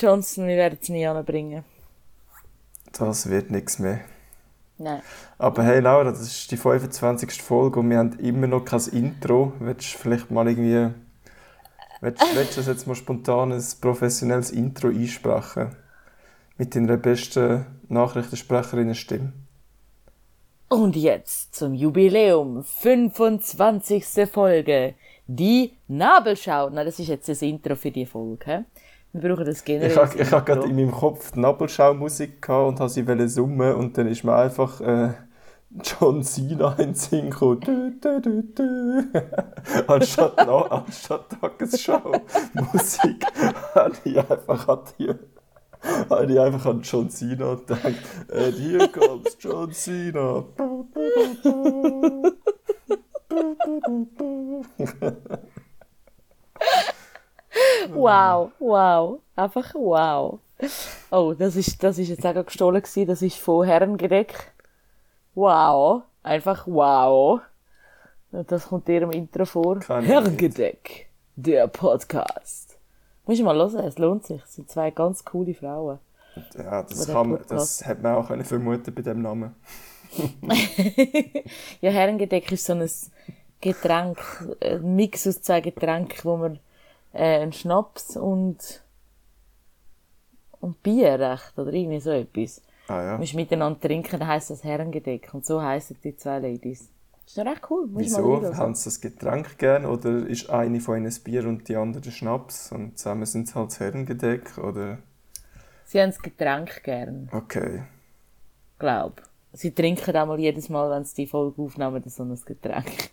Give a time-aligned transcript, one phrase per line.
[0.00, 1.64] Johnson, wir werden es nie anbringen.
[2.92, 4.00] Das wird nichts mehr.
[4.78, 5.02] Nein.
[5.38, 7.42] Aber hey Laura, das ist die 25.
[7.42, 9.52] Folge und wir haben immer noch kein Intro.
[9.58, 10.94] Willst du vielleicht mal irgendwie.
[12.00, 15.74] Willst, willst du jetzt mal spontan ein professionelles Intro einsprechen?
[16.56, 19.32] Mit deiner besten Nachrichtensprecherinnen-Stimme?
[20.68, 24.04] Und jetzt zum Jubiläum, 25.
[24.30, 24.94] Folge,
[25.26, 26.70] die Nabelschau.
[26.70, 28.64] Na, das ist jetzt das Intro für die Folge.
[29.12, 29.90] Wir brauchen das generell.
[29.90, 34.06] Ich hatte ich gerade in meinem Kopf die Nabelschau-Musik und wollte sie summen und dann
[34.06, 35.14] ist mir einfach äh,
[35.82, 38.00] John Cena in den Sinn gekommen.
[39.86, 43.26] Anstatt, no, anstatt Tagesschau-Musik
[43.74, 45.14] habe ich einfach an die
[46.10, 47.94] habe ich einfach an John Cena gedacht.
[48.30, 50.44] And here comes John Cena.
[57.92, 59.20] Wow, wow.
[59.36, 60.38] Einfach wow.
[61.10, 63.06] Oh, das ist, das ist jetzt auch gestohlen gewesen.
[63.06, 64.52] Das ist von Herrengedeck.
[65.34, 66.02] Wow.
[66.22, 67.40] Einfach wow.
[68.32, 69.78] Und das kommt dir im Intro vor.
[69.78, 71.08] Ich Herrengedeck.
[71.36, 72.78] Der Podcast.
[73.26, 74.42] Musst du mal hören, es lohnt sich.
[74.42, 75.98] Es sind zwei ganz coole Frauen.
[76.56, 79.54] Ja, das, kann man, das hätte man auch können vermuten bei dem Namen.
[81.80, 82.88] ja, Herrengedeck ist so ein
[83.60, 84.18] Getränk,
[84.60, 86.58] ein Mix aus zwei Getränken, wo man
[87.18, 88.82] äh, einen Schnaps und,
[90.60, 92.62] und Bier recht, oder irgendwie so etwas.
[92.88, 93.12] Ah ja.
[93.14, 95.32] Du musst miteinander trinken, dann heisst das Herrengedeck.
[95.34, 96.88] Und so heissen die zwei Ladies.
[97.26, 97.86] Ist doch recht cool.
[97.88, 98.56] Mal Wieso?
[98.56, 102.10] Haben sie das Getränk gern oder ist eine von ihnen ein Bier und die andere
[102.10, 104.56] Schnaps und zusammen sind sie halt das Herrengedeck?
[104.56, 104.98] Oder?
[105.84, 107.82] Sie haben das Getränk gern, Okay.
[108.78, 109.22] glaub.
[109.52, 113.10] Sie trinken auch mal jedes Mal, wenn sie die Folge aufnehmen, so ein Getränk.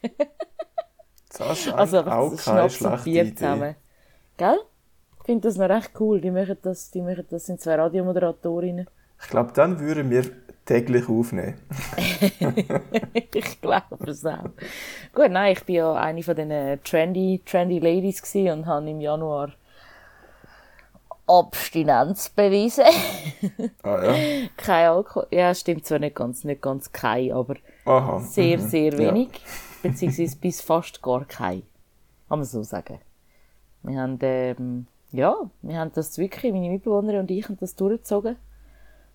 [1.30, 3.36] Das ist Also auch das keine Schnaps und schlechte Bier Idee.
[3.36, 3.76] zusammen.
[4.38, 4.60] Gell?
[5.20, 6.22] Ich finde das noch recht cool.
[6.22, 8.88] Die machen das, die machen das sind zwei Radiomoderatorinnen.
[9.22, 10.24] Ich glaube, dann würden wir
[10.66, 11.60] täglich aufnehmen.
[13.14, 14.50] ich glaube es auch.
[15.14, 19.54] Gut, nein, ich bin ja eine von diesen trendy, trendy Ladies und habe im Januar
[21.28, 22.84] Abstinenz bewiesen.
[23.82, 24.48] Ah ja?
[24.58, 25.28] kein Alkohol.
[25.32, 28.20] Ja, stimmt zwar nicht ganz, nicht ganz kein, aber Aha.
[28.20, 28.68] sehr, mhm.
[28.68, 28.98] sehr Ja.
[29.00, 29.30] wenig.
[29.82, 31.64] Beziehungsweise bis fast gar kein.
[32.30, 33.00] Kann man so sagen.
[33.86, 38.36] Wir haben, ähm, ja, wir haben das wirklich, meine Mitbewohnerin und ich haben das durchgezogen.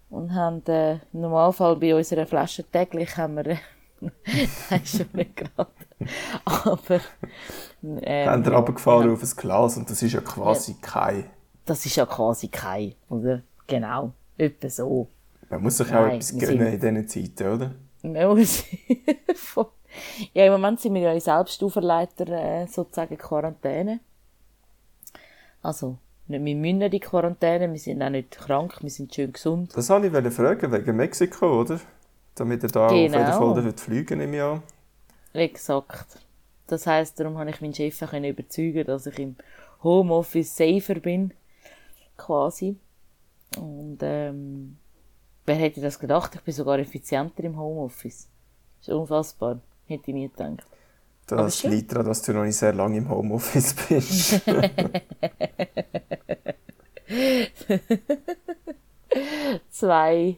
[0.08, 3.44] Und haben, äh, im Normalfall bei unserer Flasche täglich haben wir,
[4.00, 5.70] nein, schon nicht gerade.
[6.44, 7.00] Aber,
[7.82, 11.24] ähm, Haben wir ja, runtergefahren haben- auf ein Glas und das ist ja quasi kein.
[11.64, 13.42] Das ist ja quasi kein, oder?
[13.66, 14.12] Genau.
[14.36, 15.08] Etwa so.
[15.48, 17.70] Man muss sich auch Nein, etwas gönnen in diesen Zeiten, oder?
[18.02, 18.64] Man muss
[20.32, 24.00] ja, im Moment sind wir ja in selbst auferlegter äh, sozusagen Quarantäne.
[25.62, 29.32] Also, nicht, wir müssen nicht in Quarantäne, wir sind auch nicht krank, wir sind schön
[29.32, 29.76] gesund.
[29.76, 31.80] Das wollte ich fragen, wegen Mexiko, oder?
[32.34, 33.54] Damit er da auf jeden Genau.
[33.54, 34.62] Fall fliegen im Jahr.
[35.32, 36.18] Exakt.
[36.66, 39.36] Das heisst, darum habe ich meinen Chef überzeugen, dass ich im
[39.82, 41.32] Homeoffice safer bin,
[42.16, 42.76] quasi.
[43.58, 44.76] Und ähm,
[45.46, 46.36] wer hätte das gedacht?
[46.36, 48.28] Ich bin sogar effizienter im Homeoffice.
[48.80, 49.60] ist unfassbar.
[49.86, 50.64] Hätte ich nie gedacht.
[51.36, 54.40] Das liegt daran, dass du noch nicht sehr lange im Homeoffice bist.
[59.70, 60.36] Zwei,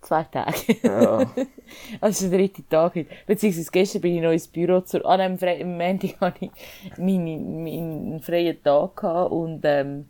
[0.00, 0.76] zwei Tage.
[0.82, 1.30] ja.
[2.00, 3.10] Also der dritte Tag heute.
[3.26, 5.04] Beziehungsweise gestern bin ich noch ins Büro zur...
[5.06, 6.50] An einem Fre am Montag hatte ich
[6.96, 10.08] meine, meinen freien Tag gehabt und ähm,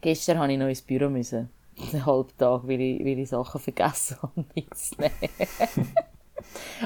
[0.00, 1.48] gestern habe ich noch ins Büro müssen.
[1.92, 5.12] Einen halben Tag, weil ich, weil ich Sachen vergessen habe mitzunehmen.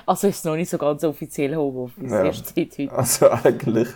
[0.07, 2.25] Also ist es noch nicht so ganz offiziell Homeoffice, Ja.
[2.25, 2.93] erst seit heute.
[2.93, 3.89] Also eigentlich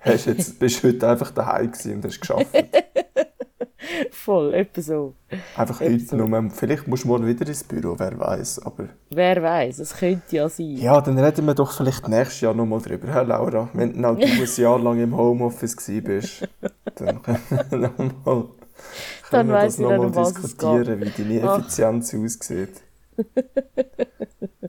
[0.00, 2.46] hast jetzt, bist du heute einfach daheim gewesen und hast geschafft.
[4.10, 5.14] Voll, etwa so.
[5.56, 6.16] Einfach Eben heute so.
[6.16, 6.50] nur.
[6.50, 8.60] Vielleicht musst du morgen wieder ins Büro, wer weiß.
[8.60, 10.76] Aber Wer weiß, es könnte ja sein.
[10.76, 13.68] ja, dann reden wir doch vielleicht nächstes Jahr nochmal drüber, Herr Laura.
[13.72, 16.46] Wenn du du ein Jahr lang im Homeoffice bist,
[16.96, 17.40] dann können
[17.70, 18.44] wir nochmal
[19.30, 21.58] Dann können wir das nochmal diskutieren, wie deine Ach.
[21.60, 22.82] Effizienz aussieht.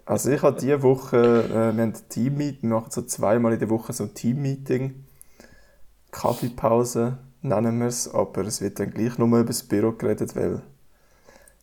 [0.10, 3.60] Also ich habe diese Woche, äh, wir haben ein Teammeeting, wir machen so zweimal in
[3.60, 5.06] der Woche so ein Teammeeting.
[6.10, 10.64] Kaffeepause nennen wir es, aber es wird dann gleich nur über das Büro geredet, weil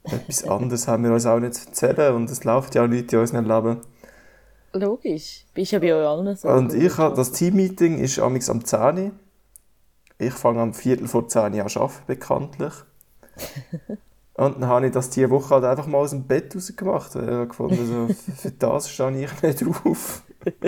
[0.05, 3.13] etwas anderes haben wir uns auch nicht zu erzählen und es läuft ja auch nicht
[3.13, 3.81] in unserem Leben.
[4.75, 5.45] Logisch.
[5.53, 6.49] Bist ja bei euch allen so.
[6.49, 9.11] Und ich habe, das Teammeeting ist am 10 Uhr.
[10.19, 12.75] Ich fange am Viertel vor 10 Uhr an arbeiten, bekanntlich.
[14.37, 17.15] Und dann habe ich das diese Woche halt einfach mal aus dem Bett rausgemacht.
[17.15, 20.23] Ich habe gefunden, so, für das stehe ich nicht drauf.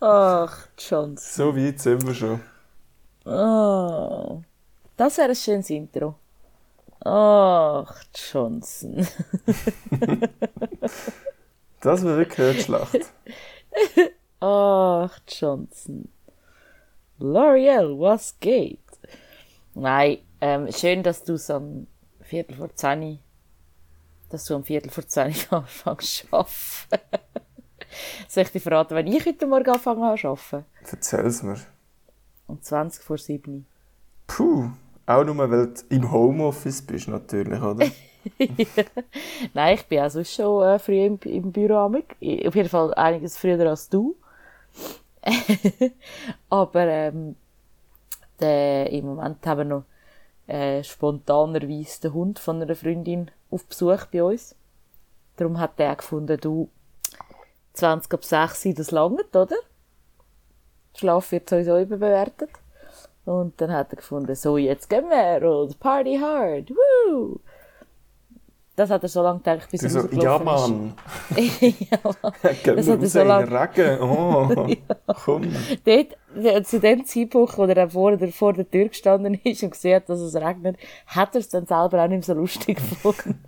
[0.00, 1.34] Ach, Chance.
[1.34, 2.40] So weit sind wir schon.
[3.24, 4.42] Oh,
[4.96, 6.14] das wäre ein schönes Intro.
[7.04, 9.06] Ach, Johnson.
[11.80, 12.98] Das wäre wirklich eine Schlacht.
[14.40, 16.08] Ach, Johnson.
[17.20, 18.78] L'Oreal, was geht?
[19.74, 21.86] Nein, ähm, schön, dass du so am
[22.20, 23.18] Viertel vor zehn,
[24.28, 27.24] dass du am Viertel vor zehn anfängst zu arbeiten.
[28.28, 30.66] Soll ich dir verraten, wenn ich heute Morgen anfangen habe zu arbeiten?
[30.90, 31.56] Erzähl's mir.
[32.46, 33.64] Um 20 vor 7.
[34.26, 34.70] Puh,
[35.06, 37.86] auch nur, weil du im Homeoffice bist, natürlich, oder?
[39.54, 41.76] Nein, ich bin auch sonst schon äh, früh im, im Büro.
[41.76, 42.16] amig.
[42.46, 44.14] Auf jeden Fall einiges früher als du.
[46.50, 47.36] Aber ähm,
[48.40, 49.84] der, im Moment haben wir noch
[50.46, 54.54] äh, spontanerweise den Hund von einer Freundin auf Besuch bei uns.
[55.36, 56.68] Darum hat der gefunden, du
[57.74, 59.56] 20 ab 6 Uhr, das langt, oder?
[60.96, 62.50] Schlaf wird sowieso überbewertet.
[63.24, 67.40] Und dann hat er gefunden, so, jetzt gehen wir und Party hard, woo!
[68.76, 70.94] Das hat er so lange gedacht, bis er so, ja, Mann.
[71.36, 72.32] ja, Mann.
[72.42, 74.00] Das hat er so in lang- den Regen.
[75.06, 75.42] Oh, komm.
[75.84, 79.96] Dort, zu dem Zeitpunkt, wo er vor der, vor der Tür gestanden ist und gesehen
[79.96, 80.76] hat, dass es regnet,
[81.06, 83.38] hat er es dann selber auch nicht mehr so lustig gefunden.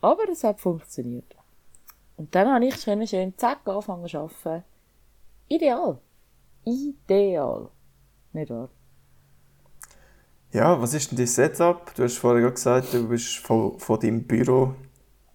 [0.00, 1.34] Aber es hat funktioniert.
[2.16, 4.64] Und dann habe ich schön, schön zack angefangen zu arbeiten.
[5.48, 5.98] Ideal.
[6.64, 7.68] Ideal.
[8.32, 8.68] Nicht wahr?
[10.52, 11.94] Ja, was ist denn dein Setup?
[11.94, 14.74] Du hast vorher gesagt, du bist von, von deinem Büro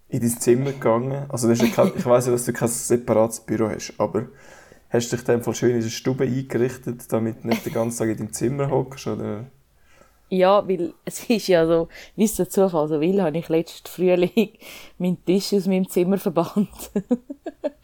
[0.09, 1.25] in dein Zimmer gegangen.
[1.29, 4.27] Also das ist ja ich weiß ja, dass du kein separates Büro hast, aber
[4.89, 8.00] hast du dich dann voll schön in der Stube eingerichtet, damit du nicht den ganzen
[8.00, 9.07] Tag in deinem Zimmer hockst?
[9.07, 9.45] Oder?
[10.29, 13.88] Ja, weil es ist ja so, wie es der Zufall so will, habe ich letzten
[13.88, 14.50] Frühling
[14.97, 16.91] meinen Tisch aus meinem Zimmer verbannt.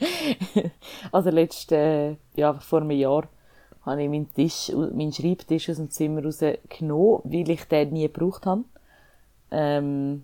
[1.14, 3.30] also letzten, äh, ja, vor einem Jahr
[3.86, 8.46] habe ich meinen Tisch, meinen Schreibtisch aus dem Zimmer rausgenommen, weil ich den nie gebraucht
[8.46, 8.64] habe.
[9.52, 10.24] Ähm,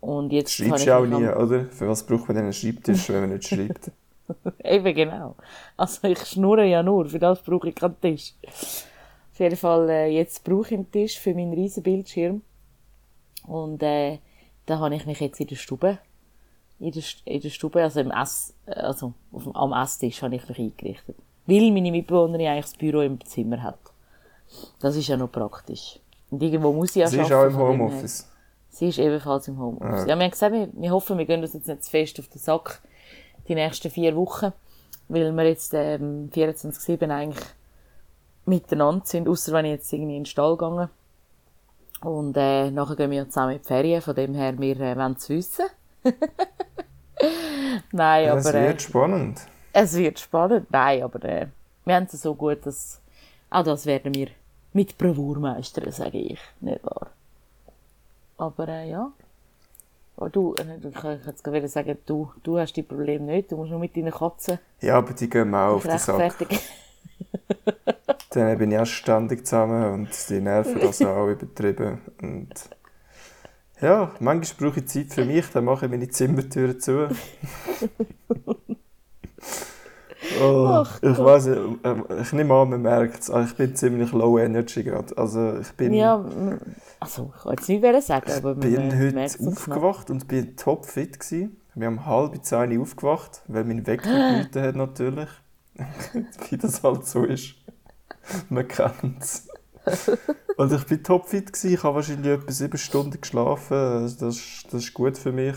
[0.00, 1.66] und jetzt Schreibst du auch nie, oder?
[1.66, 3.90] Für was braucht man denn einen Schreibtisch, wenn man nicht schreibt?
[4.64, 5.36] Eben genau.
[5.76, 8.34] Also ich schnurre ja nur, für das brauche ich keinen Tisch.
[9.32, 12.42] Auf jeden Fall, äh, jetzt brauche ich einen Tisch für meinen riesen Bildschirm.
[13.46, 14.18] Und äh,
[14.64, 15.98] da habe ich mich jetzt in der Stube,
[16.80, 20.48] in der, in der Stube, also im Ess, äh, also auf am Esstisch habe ich
[20.48, 21.16] mich eingerichtet.
[21.46, 23.78] Weil meine Mitbewohnerin eigentlich das Büro im Zimmer hat.
[24.80, 25.98] Das ist ja noch praktisch.
[26.30, 27.56] Und irgendwo muss ich ja Sie ist auch im.
[27.56, 28.28] Homeoffice.
[28.68, 30.04] Sie ist ebenfalls im Homeoffice.
[30.04, 30.06] Ah.
[30.06, 32.28] Ja, wir haben gesagt, wir, wir hoffen, wir gehen uns jetzt nicht zu fest auf
[32.28, 32.82] den Sack
[33.48, 34.52] die nächsten vier Wochen,
[35.08, 37.44] weil wir jetzt ähm, 24-7 eigentlich
[38.44, 40.90] miteinander sind, außer wenn ich jetzt irgendwie in den Stall gehe.
[42.02, 44.96] Und äh, nachher gehen wir ja zusammen in die Ferien, von dem her, wir äh,
[44.96, 45.66] wollen es wissen.
[47.92, 49.40] Nein, Ja, aber es äh, wird spannend.
[49.76, 50.70] Es wird spannend.
[50.70, 51.46] Nein, aber äh,
[51.84, 53.00] wir haben es so gut, dass
[53.50, 54.28] auch das werden wir
[54.72, 56.40] mit Bravour meistern, sage ich.
[56.60, 57.10] Nicht wahr?
[58.38, 59.12] Aber äh, ja.
[60.16, 63.52] Aber du, äh, ich jetzt gerade sagen, du, du hast die Probleme nicht.
[63.52, 66.36] Du musst nur mit deinen Katzen Ja, aber die gehen mir auch auf den Sack.
[68.30, 72.00] Dann bin ich auch ständig zusammen und die nerven das auch übertrieben.
[72.20, 72.52] Und
[73.80, 77.08] ja, manchmal brauche ich Zeit für mich, dann mache ich meine Zimmertüren zu.
[80.40, 81.50] oh, ich weiß
[82.22, 85.16] ich nehme an, man merkt es, ich bin ziemlich low energy gerade.
[85.16, 86.24] Also ich bin, Ja,
[87.00, 91.20] also ich kann jetzt nicht sagen, aber man bin äh, heute aufgewacht und bin topfit
[91.20, 91.60] gewesen.
[91.74, 95.28] Wir haben halb zehn aufgewacht, weil mein Wecker geläutet hat natürlich.
[96.48, 97.54] Wie das halt so ist.
[98.48, 99.48] Man kennt es.
[100.56, 101.74] Und ich bin topfit gewesen.
[101.74, 104.02] Ich habe wahrscheinlich etwa sieben Stunden geschlafen.
[104.02, 105.56] Das, das ist gut für mich.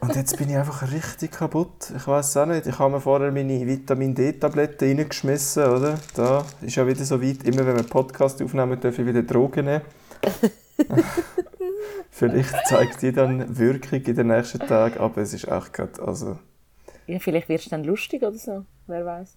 [0.00, 1.92] Und jetzt bin ich einfach richtig kaputt.
[1.96, 2.66] Ich weiß auch nicht.
[2.66, 5.98] Ich habe mir vorher meine Vitamin D-Tabletten reingeschmissen, oder?
[6.14, 7.42] Da ist ja wieder so weit.
[7.44, 9.82] Immer wenn wir Podcast aufnehmen, darf ich wieder Drogen nehmen.
[12.10, 16.38] Vielleicht zeigt die dann Wirkung in den nächsten Tagen, aber es ist echt gerade, also,
[17.06, 19.36] Ja, vielleicht wirst du dann lustig oder so, wer weiß.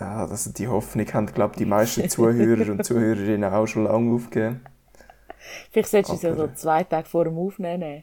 [0.00, 4.12] ja, also die Hoffnung haben, glaube ich, die meisten Zuhörer und Zuhörerinnen auch schon lange
[4.14, 4.60] aufgegeben.
[5.70, 8.02] Vielleicht solltest du Aber- so zwei Tage vor dem Aufnehmen.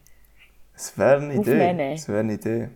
[0.83, 1.93] Es wäre eine Idee.
[1.93, 2.69] Es wäre eine Idee.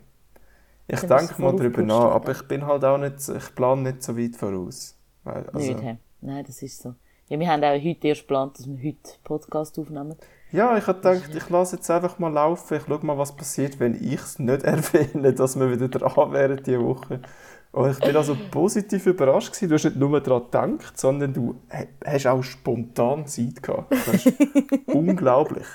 [0.88, 4.04] Ich Dann denke mal darüber nach, aber ich bin halt auch nicht, ich plane nicht
[4.04, 4.96] so weit voraus.
[5.26, 5.98] Weil, also, Nicht, hä?
[6.22, 6.96] Nein, das ist so.
[7.28, 10.16] Ja, wir haben auch heute erst geplant, dass wir heute Podcast aufnehmen.
[10.54, 13.82] ja, ich habe gedacht, ich lasse jetzt einfach mal laufen, ich schaue mal, was passiert,
[13.82, 17.20] wenn ich es nicht erwähne, dass wir wieder dran wären diese Woche.
[17.74, 19.68] Und ich bin also positiv überrascht gewesen.
[19.68, 20.44] Du hast nicht nur daran
[20.78, 23.92] gedacht, sondern du ha- hast auch spontan Zeit gehabt.
[23.92, 24.34] Das ist
[24.88, 25.68] unglaublich.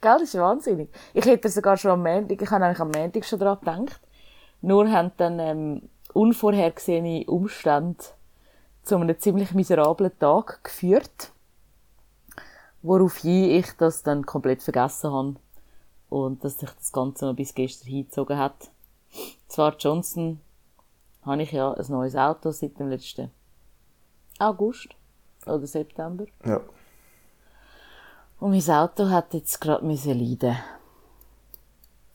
[0.00, 0.90] Gell, das ist wahnsinnig.
[1.14, 4.00] Ich hätte sogar schon am Montag, ich habe eigentlich am Montag schon daran gedacht.
[4.60, 8.04] Nur haben dann ähm, unvorhergesehene Umstände
[8.82, 11.32] zu einem ziemlich miserablen Tag geführt,
[12.82, 15.36] woraufhin ich das dann komplett vergessen habe
[16.08, 18.70] und dass sich das Ganze noch bis gestern hingezogen hat.
[19.48, 20.40] Zwar Johnson
[21.22, 23.30] habe ich ja ein neues Auto seit dem letzten
[24.38, 24.88] August
[25.46, 26.24] oder September.
[26.44, 26.60] Ja.
[28.40, 30.56] Und mein Auto hat jetzt gerade leiden.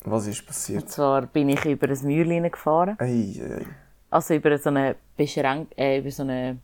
[0.06, 0.84] Was ist passiert?
[0.84, 2.98] Und zwar bin ich über ein Mäuerlein gefahren.
[3.00, 3.66] Ei, ei.
[4.10, 6.60] Also über so eine Beschränk äh, über so eine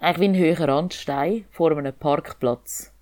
[0.00, 2.92] eigentlich wie ein höherer Randstein vor einem Parkplatz.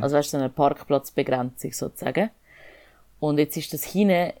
[0.00, 2.30] Also weißt du, so eine Parkplatzbegrenzung sozusagen.
[3.20, 4.32] Und jetzt ist das hinten,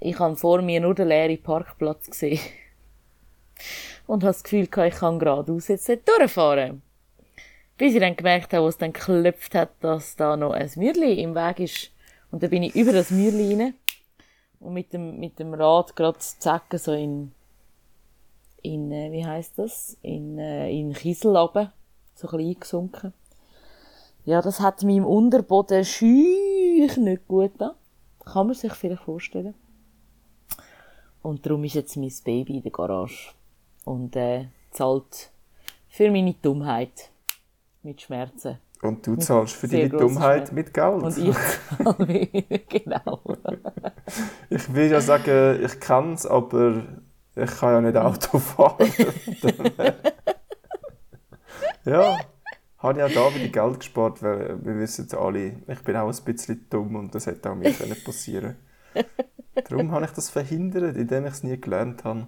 [0.00, 2.40] ich habe vor mir nur den leeren Parkplatz gesehen.
[4.06, 6.82] Und habe das Gefühl gehabt, ich kann geradeaus jetzt nicht durchfahren.
[7.78, 11.22] Bis ich dann gemerkt habe, wo es dann geklopft hat, dass da noch ein Mürli
[11.22, 11.90] im Weg ist.
[12.30, 13.74] Und dann bin ich über das Mürli rein
[14.60, 17.32] und mit dem, mit dem Rad gerade zacken so in,
[18.62, 19.96] in, äh, wie heißt das?
[20.02, 21.70] In, äh, in Kiesel so ein
[22.14, 23.12] bisschen eingesunken.
[24.24, 27.76] Ja, das hat meinem Unterboden schüch nicht gut da.
[28.24, 29.54] Kann man sich vielleicht vorstellen.
[31.22, 33.32] Und darum ist jetzt mein Baby in der Garage.
[33.84, 35.30] Und, äh, zahlt
[35.88, 37.10] für meine Dummheit.
[37.82, 38.58] Mit Schmerzen.
[38.82, 40.54] Und du zahlst für deine Dummheit Schmerzen.
[40.54, 41.02] mit Geld.
[41.02, 41.36] Und ich
[41.78, 42.26] zahle
[42.68, 43.20] genau.
[44.50, 46.82] Ich will ja sagen, ich kann es, aber
[47.34, 48.90] ich kann ja nicht Auto fahren.
[51.84, 52.18] Ja,
[52.78, 56.08] habe ich auch da wieder Geld gespart, weil wir wissen jetzt alle, ich bin auch
[56.08, 58.56] ein bisschen dumm und das hätte auch mir können passieren
[59.54, 62.26] Darum habe ich das verhindert, indem ich es nie gelernt habe.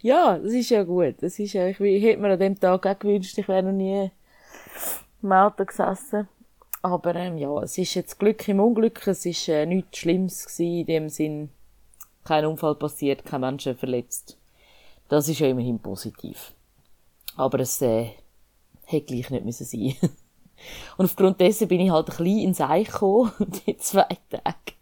[0.00, 1.16] Ja, das ist ja gut.
[1.20, 3.72] Das ist ja, ich, ich hätte mir an dem Tag auch gewünscht, ich wäre noch
[3.72, 4.10] nie
[5.22, 6.28] im Auto gesessen.
[6.82, 9.06] Aber ähm, ja, es ist jetzt Glück im Unglück.
[9.06, 11.50] Es ist äh, nichts Schlimmes gewesen, in dem Sinn.
[12.24, 14.38] Kein Unfall passiert, kein Menschen verletzt.
[15.08, 16.52] Das ist ja immerhin positiv.
[17.36, 18.10] Aber es äh,
[18.84, 19.94] hätte gleich nicht müssen sein.
[20.96, 23.32] Und aufgrund dessen bin ich halt ein bisschen ins Eich gekommen,
[23.66, 24.74] die zwei Tage.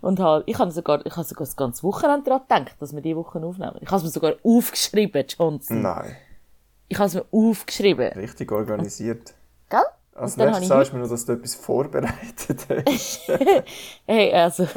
[0.00, 3.00] Und halt, ich habe sogar, ich habe sogar das ganze Wochenende daran gedacht, dass wir
[3.00, 3.76] diese Woche aufnehmen.
[3.80, 5.82] Ich habe es mir sogar aufgeschrieben, Johnson.
[5.82, 6.16] Nein,
[6.88, 8.12] Ich habe es mir aufgeschrieben.
[8.12, 9.34] richtig organisiert.
[9.70, 9.80] Gell?
[10.14, 13.20] Als nächstes sagst du mir noch, dass du etwas vorbereitet hast.
[14.06, 14.68] Hey, also,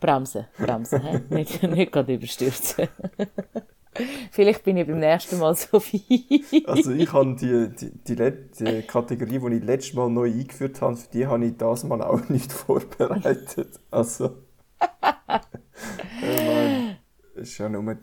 [0.00, 2.88] bremsen, bremsen, nicht, nicht gerade überstürzen.
[4.32, 6.66] Vielleicht bin ich beim nächsten Mal so weit.
[6.66, 10.80] Also ich habe die, die, die, Let- die Kategorie, die ich letztes Mal neu eingeführt
[10.80, 13.78] habe, für die habe ich das Mal auch nicht vorbereitet.
[13.90, 14.38] Also,
[16.22, 16.98] ich meine,
[17.34, 17.96] ist ja nur,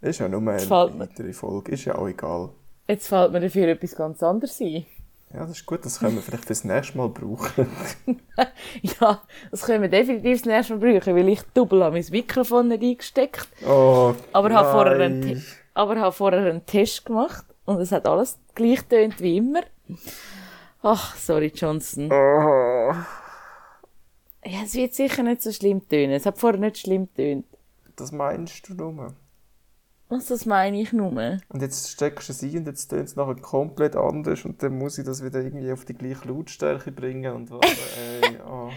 [0.00, 2.50] ist ja nur eine weitere Folge, ist ja auch egal.
[2.86, 4.84] Jetzt fällt mir dafür etwas ganz anderes ein.
[5.32, 7.66] Ja, das ist gut, das können wir vielleicht fürs nächste Mal brauchen.
[8.82, 12.68] Ja, das können wir definitiv das nächste Mal brauchen, weil ich doppelt habe mein Mikrofon
[12.68, 13.48] nicht eingesteckt.
[13.66, 18.38] Oh, Aber habe vorher, einen, aber habe vorher einen Test gemacht und es hat alles
[18.54, 19.62] gleich tönt wie immer.
[20.82, 22.12] Ach, sorry, Johnson.
[22.12, 22.92] Oh.
[24.44, 26.12] Ja, es wird sicher nicht so schlimm tönen.
[26.12, 27.46] Es hat vorher nicht schlimm tönt.
[27.96, 29.14] Das meinst du nur?
[30.08, 31.10] Was, das meine ich nur?
[31.10, 34.78] Und jetzt steckst du es ein und jetzt tönt es nachher komplett anders und dann
[34.78, 37.60] muss ich das wieder irgendwie auf die gleiche Lautstärke bringen und was,
[37.98, 38.70] ey, oh.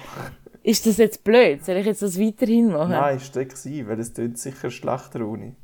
[0.64, 1.64] Ist das jetzt blöd?
[1.66, 2.92] Soll ich jetzt das weiterhin machen?
[2.92, 5.56] Nein, steck es ein, weil es tönt sicher schlechter ohne.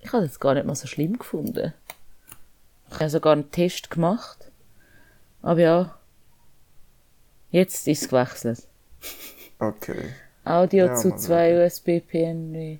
[0.00, 1.72] Ich habe das gar nicht mal so schlimm gefunden.
[2.88, 4.50] Ich habe sogar einen Test gemacht.
[5.42, 5.98] Aber ja,
[7.50, 8.66] jetzt ist es gewechselt.
[9.58, 10.10] Okay.
[10.44, 12.78] Audio Ja, zu Mann, zwei USB PNW.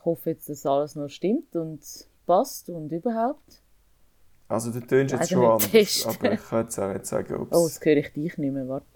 [0.00, 1.80] Ich hoffe jetzt, dass alles noch stimmt und
[2.26, 3.60] passt und überhaupt.
[4.48, 6.10] Also du tönst jetzt schon anders, testen.
[6.16, 8.66] aber ich kann jetzt auch nicht sagen, ob Oh, jetzt höre ich dich nicht mehr,
[8.66, 8.86] warte.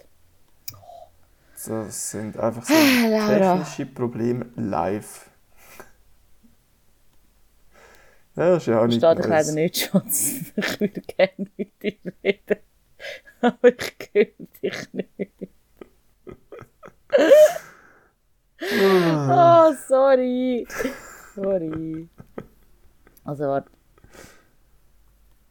[1.66, 5.28] das sind einfach so Ah, technische Probleme live.
[8.36, 9.46] Ja, das ist ja auch nicht Verstehe dich Neues.
[9.46, 10.32] leider nicht, Schatz.
[10.56, 12.56] Ich würde gerne mit dir reden.
[13.42, 14.26] Aber ich höre
[14.62, 15.32] dich nicht.
[18.70, 20.66] Ah, sorry.
[21.34, 22.08] Sorry.
[23.24, 23.70] Also, warte.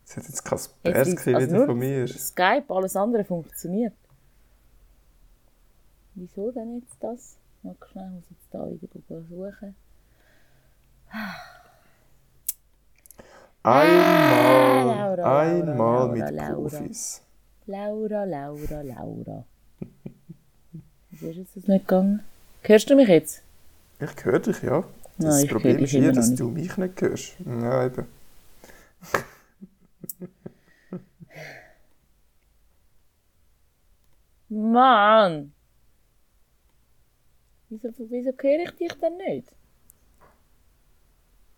[0.06, 2.08] Das hat jetzt Kaspersky liegt's- also wieder von mir.
[2.08, 3.94] Skype, alles andere funktioniert.
[6.16, 7.36] Wieso denn jetzt das?
[7.64, 9.76] Mal schnell, ich muss jetzt da wieder suchen.
[13.64, 16.54] Einmal, Laura, Laura, einmal Laura, mit Laura.
[16.54, 17.22] Profis.
[17.66, 19.46] Laura, Laura, Laura.
[21.12, 22.22] Wieso ist jetzt das nicht gegangen?
[22.64, 23.44] Hörst du mich jetzt?
[24.00, 24.84] Ich höre dich, ja.
[25.18, 27.36] Das Nein, Problem ist noch dass du mich nicht hörst.
[27.46, 28.08] Ja, eben.
[34.50, 35.52] Mann!
[37.70, 39.48] Wieso, wieso höre ich dich denn nicht?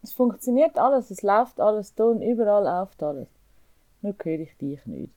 [0.01, 3.27] Es funktioniert alles, es läuft alles, Ton, überall läuft alles.
[4.01, 5.13] Nur höre ich dich nicht.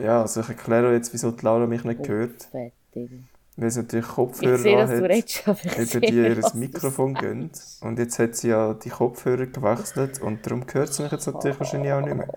[0.00, 2.48] Ja, also ich erkläre jetzt, wieso die Laura mich nicht hört.
[2.94, 7.14] Weil sie natürlich Ich Kopfhörer sehe, dass anhat, redest, aber ich über die ihr Mikrofon
[7.14, 7.50] gehen.
[7.80, 11.58] Und jetzt hat sie ja die Kopfhörer gewechselt und darum hört sie mich jetzt natürlich
[11.58, 12.28] wahrscheinlich auch nicht mehr.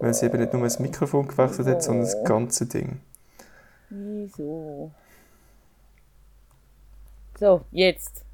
[0.00, 3.00] Weil sie eben nicht nur das Mikrofon gewechselt hat, sondern das ganze Ding.
[3.90, 4.90] Wieso?
[7.38, 8.24] So, jetzt.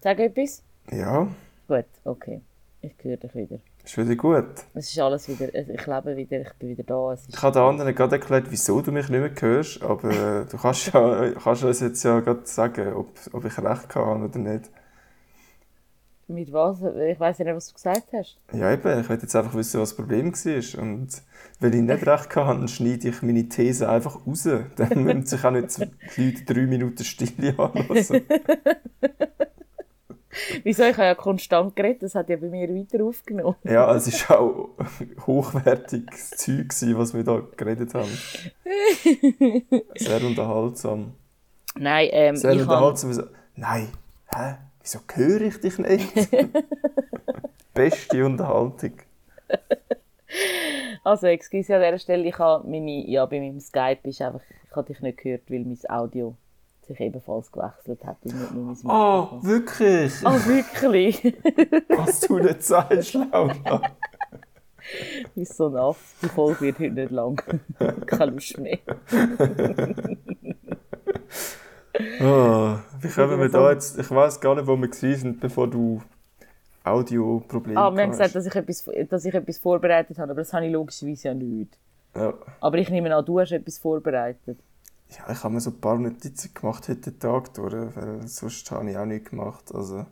[0.00, 0.62] Sag etwas.
[0.90, 1.28] Ja,
[1.68, 2.40] Gut, okay.
[2.80, 3.58] Ich höre dich wieder.
[3.88, 4.66] Ist wieder gut.
[4.74, 7.16] Es ist alles wieder, ich lebe wieder, ich bin wieder da.
[7.26, 10.58] Ich habe den anderen gerade erklärt, wieso du mich nicht mehr hörst, aber äh, du
[10.58, 14.70] kannst ja kannst uns jetzt ja gerade sagen, ob, ob ich recht habe oder nicht.
[16.30, 16.82] Mit was?
[16.82, 18.38] Ich weiß ja nicht, was du gesagt hast.
[18.52, 20.82] Ja, eben, ich will jetzt einfach wissen, was das Problem war.
[20.82, 21.08] Und
[21.58, 24.46] wenn ich nicht recht habe, dann schneide ich meine These einfach raus.
[24.76, 28.20] Dann müssen sich auch nicht die Leute drei Minuten Stille anlassen.
[30.62, 30.84] Wieso?
[30.84, 33.56] Ich habe ja konstant geredet, das hat ja bei mir weiter aufgenommen.
[33.64, 34.70] Ja, es war auch
[35.26, 38.10] hochwertiges Zeug, was wir da geredet haben.
[39.96, 41.12] Sehr unterhaltsam.
[41.76, 43.12] Nein, ähm, Sehr ich unterhaltsam.
[43.12, 43.22] So,
[43.56, 43.88] Nein,
[44.34, 44.54] hä?
[44.80, 46.30] Wieso höre ich dich nicht?
[47.74, 48.92] Beste Unterhaltung.
[51.04, 53.06] Also, excuse an dieser Stelle, ich habe meine...
[53.08, 54.40] Ja, bei meinem Skype ist einfach...
[54.64, 56.36] Ich habe dich nicht gehört, weil mein Audio
[56.88, 59.44] sich ebenfalls gewechselt hat und nicht nur mein Oh, Mikrofon.
[59.44, 60.12] wirklich?
[60.24, 61.22] Ah, wirklich?
[61.96, 63.54] Was du nicht sagst, Laura.
[65.22, 66.14] Du bist so Aff.
[66.22, 67.42] Die Folge wird heute nicht lang.
[68.06, 68.78] Keine Lust mehr.
[72.20, 73.98] Oh, wie kommen wir da jetzt?
[73.98, 76.00] Ich weiß gar nicht, wo wir waren, bevor du
[76.84, 80.52] Audioprobleme Ah, wir haben gesagt, dass ich, etwas, dass ich etwas vorbereitet habe, aber das
[80.52, 81.76] habe ich logischerweise ja nicht.
[82.14, 82.32] Ja.
[82.60, 84.58] Aber ich nehme an, du hast etwas vorbereitet.
[85.10, 88.70] Ja, ich habe mir so ein paar Notizen gemacht heute den Tag durch, weil sonst
[88.70, 89.74] habe ich auch nichts gemacht.
[89.74, 90.06] Also,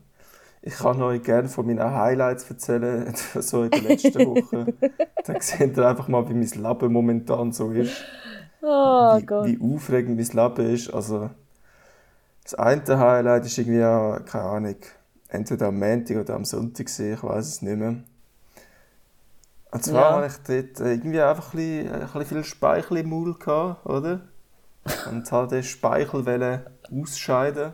[0.62, 4.78] ich kann euch gerne von meinen Highlights erzählen, so in den letzten Wochen.
[5.24, 8.04] Dann seht ihr einfach mal, wie mein Leben momentan so ist.
[8.62, 9.46] Oh wie, Gott.
[9.46, 10.92] wie aufregend mein Leben ist.
[10.92, 11.30] Also,
[12.42, 14.76] das eine Highlight ist irgendwie, ja, keine Ahnung,
[15.28, 17.96] entweder am Montag oder am Sonntag ich weiß es nicht mehr.
[19.72, 20.28] Und zwar Ja.
[20.28, 24.20] hatte ich dort irgendwie einfach ein bisschen, ein bisschen viel Speichel im Maul, gehabt, oder?
[25.10, 27.72] Und habe den Speichel ausscheiden.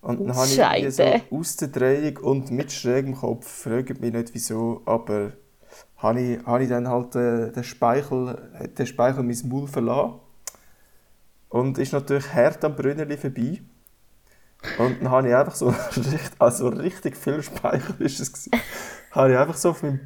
[0.00, 4.34] Und dann habe ich so aus der Drehung und mit schrägem Kopf, fragt mich nicht
[4.34, 5.32] wieso, aber
[5.96, 8.38] habe ich, habe ich dann halt äh, den Speichel,
[8.76, 10.20] der Speichel mein Maul verlassen.
[11.48, 13.62] Und ist natürlich hart am Brünneli vorbei.
[14.78, 18.62] Und dann habe ich einfach so richtig, also richtig viel Speichel ist es gewesen,
[19.16, 20.04] habe ich einfach so auf meinen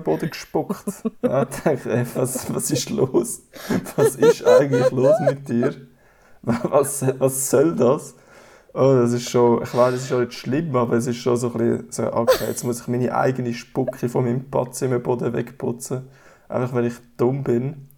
[0.00, 0.84] Boden gespuckt.
[1.22, 3.42] Dachte ich, ey, was, was ist los?
[3.96, 5.74] Was ist eigentlich los mit dir?
[6.42, 8.14] Was, was soll das?
[8.72, 11.36] Oh, das ist schon, ich weiß, das ist schon nicht schlimm, aber es ist schon
[11.36, 14.44] so ein bisschen so, okay, jetzt muss ich meine eigene Spucke von meinem
[14.86, 16.08] über den Boden wegputzen.
[16.48, 17.88] Einfach weil ich dumm bin.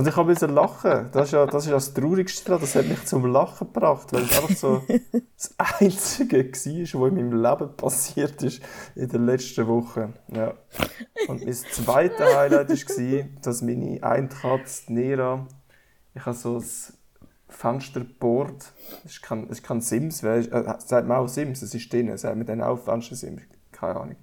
[0.00, 1.10] Und ich habe müssen lachen.
[1.12, 2.62] Das ist ja das, ist ja das Traurigste daran.
[2.62, 4.82] Das hat mich zum Lachen gebracht, weil es einfach so
[5.36, 6.64] das Einzige war, was
[7.10, 8.62] in meinem Leben passiert ist
[8.94, 10.14] in den letzten Wochen.
[10.28, 10.54] Ja.
[11.28, 15.46] Und mein zweites Highlight war, dass meine eine Katze, die Nera,
[16.14, 16.64] ich habe so ein
[17.48, 21.60] Fensterboard, das ist kein, das ist kein Sims, wer ist- äh, sagt man auch Sims,
[21.60, 24.16] es ist drin, sagt man dann auch Fenster-Sims, keine Ahnung.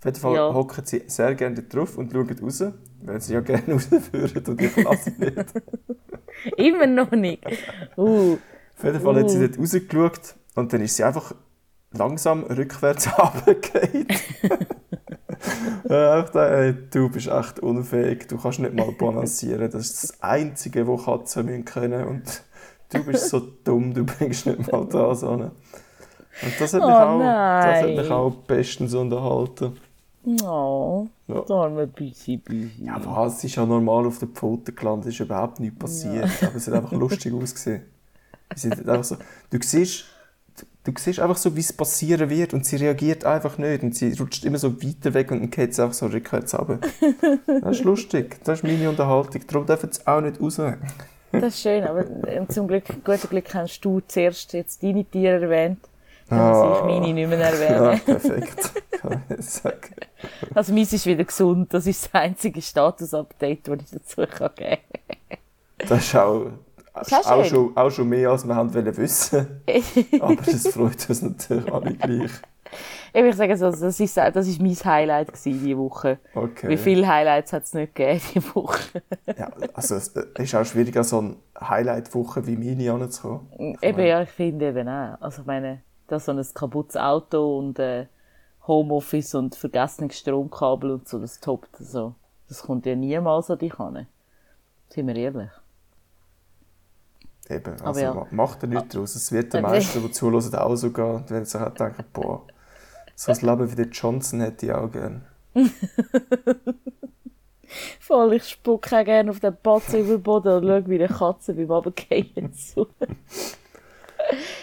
[0.00, 0.54] Auf jeden Fall Ja.
[0.54, 2.64] hocken sie sehr gerne drauf und schauen raus,
[3.02, 5.36] weil sie ja gerne rausführen und ich lasse nicht.
[6.56, 7.44] Immer noch nicht.
[7.96, 8.38] Uh,
[8.78, 9.46] Auf jeden Fall hat sie Uh.
[9.48, 11.34] dort rausgeschaut und dann ist sie einfach
[11.92, 14.06] langsam rückwärts runtergefallen.
[15.88, 19.70] Ja, ich dachte, ey, du bist echt unfähig, du kannst nicht mal balancieren.
[19.70, 22.42] Das ist das Einzige, was Katzen müssen können und
[22.92, 25.50] du bist so dumm, du bringst nicht mal das an.
[26.42, 28.12] Und das hat mich, Oh auch, das hat mich nein.
[28.12, 29.78] auch bestens unterhalten.
[30.44, 31.42] Oh, Ja.
[31.46, 32.84] da arme Büsi Büsi.
[32.84, 33.40] Ja, was?
[33.40, 36.28] Sie ist ja normal auf der Pfote gelandet, ist überhaupt nichts passiert.
[36.42, 37.82] Aber es hat einfach lustig ausgesehen.
[38.54, 39.16] Sie hat einfach so,
[39.50, 40.04] du siehst,
[40.84, 43.82] du siehst einfach so, wie es passieren wird und sie reagiert einfach nicht.
[43.82, 46.80] Und sie rutscht immer so weiter weg und dann geht sie einfach so rückwärts runter.
[47.62, 48.40] Das ist lustig.
[48.44, 49.42] Das ist meine Unterhaltung.
[49.46, 50.60] Darum dürfen sie auch nicht raus.
[51.32, 55.42] Das ist schön, aber äh, zum Glück, guten Glück hast du zuerst jetzt deine Tiere
[55.44, 55.78] erwähnt.
[56.30, 58.00] Dann muss ich meine nicht mehr Ja, erwähnen.
[58.04, 58.72] perfekt.
[59.00, 59.80] Kann ich jetzt sagen.
[60.54, 61.72] Also meins ist wieder gesund.
[61.74, 64.80] Das ist das einzige Status-Update, das ich dazu kann geben
[65.78, 66.46] Das ist auch,
[67.00, 69.62] Ist auch schon, auch schon mehr, als wir haben wollen wissen.
[70.20, 72.30] Aber das freut uns natürlich alle gleich.
[73.12, 73.26] kann.
[73.26, 76.18] Ich sage so, das ist, das ist mein Highlight diese Woche.
[76.34, 76.68] Okay.
[76.68, 79.02] Wie viele Highlights hat es nicht gegeben diese Woche?
[79.36, 83.76] Ja, also es ist auch schwieriger, so einen Highlight-Woche wie meine anzukommen.
[83.82, 85.16] Eben, ja, ich finde eben auch.
[85.20, 88.06] Also ich meine, da so ein kaputtes Auto und äh,
[88.66, 92.14] Homeoffice und vergessenes Stromkabel und so, das toppt so.
[92.48, 94.06] Das kommt ja niemals an dich an.
[94.88, 95.50] Sind wir ehrlich.
[97.48, 98.14] Eben, Aber also ja.
[98.14, 99.14] ma- macht er nichts daraus.
[99.16, 99.62] Es wird Okay.
[99.62, 101.04] meisten, die zuhören, auch so gehen.
[101.16, 102.42] Und wenn sie sich denken, boah,
[103.16, 105.24] so ein Leben wie der Johnson hätte ich auch gern.
[108.00, 111.06] Voll, ich spucke auch gerne auf den Batzen über den Boden und schaue, wie eine
[111.08, 112.86] Katze beim Runtergehen zu.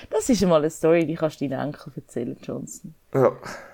[0.10, 2.94] Das ist einmal eine Story, die kannst du deinen Enkel erzählen, Johnson.
[3.14, 3.32] Ja,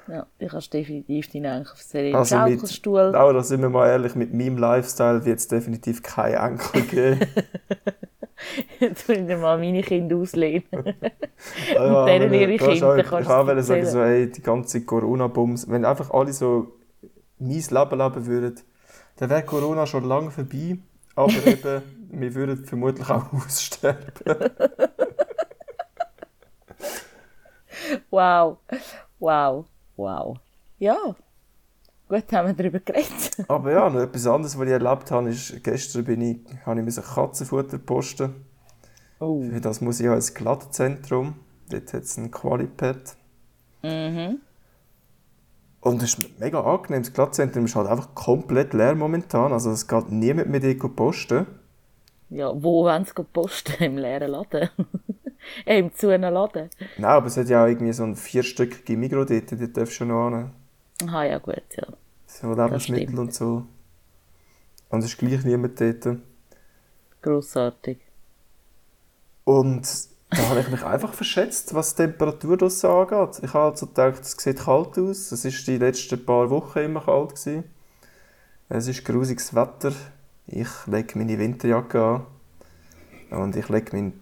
[0.07, 2.07] Ja, die kannst du definitiv deinen Enkel erzählen.
[2.11, 6.01] Im also mit, aber da sind wir mal ehrlich, mit meinem Lifestyle wird es definitiv
[6.03, 7.19] kein Enkel geben.
[8.79, 10.63] tu ich dir mal meine Kinder auslehnen.
[11.73, 15.69] Ja, denen aber, ihre Kinder auch- kannst Ich wollte sagen, so, ey, die ganze Corona-Bums,
[15.69, 16.73] wenn einfach alle so
[17.39, 18.55] mein Leben leben würden,
[19.17, 20.77] dann wäre Corona schon lange vorbei.
[21.15, 24.01] Aber eben, wir würden vermutlich auch aussterben.
[28.09, 28.57] Wow.
[29.19, 29.65] Wow.
[29.95, 30.37] Wow.
[30.79, 30.97] Ja.
[32.07, 33.37] Gut, haben wir darüber geredet.
[33.47, 36.85] Aber ja, noch etwas anderes, was ich erlebt habe, ist, gestern bin ich, habe ich
[36.85, 38.45] müssen Katzenfutter posten.
[39.19, 39.41] Oh.
[39.41, 41.35] Für das muss ich ins Glattzentrum.
[41.69, 43.15] Dort hat es ein Qualipad.
[43.81, 44.41] Mhm.
[45.81, 47.03] Und es ist mega angenehm.
[47.03, 49.51] Das Glattzentrum ist halt einfach komplett leer momentan.
[49.51, 51.45] Also es geht niemand mehr dort posten.
[52.29, 53.73] Ja, wo wollen sie posten?
[53.83, 54.69] Im leeren Laden?
[55.65, 56.69] im zu einem Laden?
[56.97, 59.51] Nein, aber es hat ja auch irgendwie so ein vierstöckige Migros dort.
[59.51, 60.51] Dort darfst du schon noch hin.
[61.07, 61.87] Aha, ja gut, ja.
[62.27, 63.65] So Lebensmittel und so.
[64.89, 66.17] Und es ist gleich niemand dort.
[67.21, 67.99] Grossartig.
[69.43, 69.87] Und
[70.29, 73.39] da habe ich mich einfach verschätzt, was die Temperatur draussen angeht.
[73.43, 75.31] Ich habe also gedacht, es sieht kalt aus.
[75.31, 77.31] Es war die letzten paar Wochen immer kalt.
[77.31, 77.63] Gewesen.
[78.69, 79.93] Es ist grusiges Wetter.
[80.47, 82.25] Ich lege meine Winterjacke an.
[83.29, 84.21] Und ich lege meinen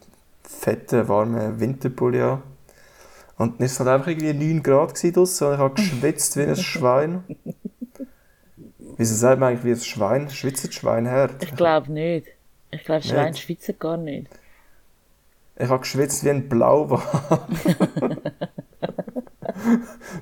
[0.60, 2.44] fetten, warmen Winterpulli an.
[3.38, 6.44] Und dann war es halt einfach irgendwie 9 Grad draussen und ich habe geschwitzt wie
[6.44, 7.24] ein Schwein.
[8.98, 10.30] Wieso sagt man eigentlich wie ein Schwein?
[10.30, 11.30] Schwitzt das Schwein her?
[11.40, 12.28] Ich glaube nicht.
[12.70, 14.28] Ich glaube, Schwein schwitzen gar nicht.
[15.58, 17.02] Ich habe geschwitzt wie ein Blauwal.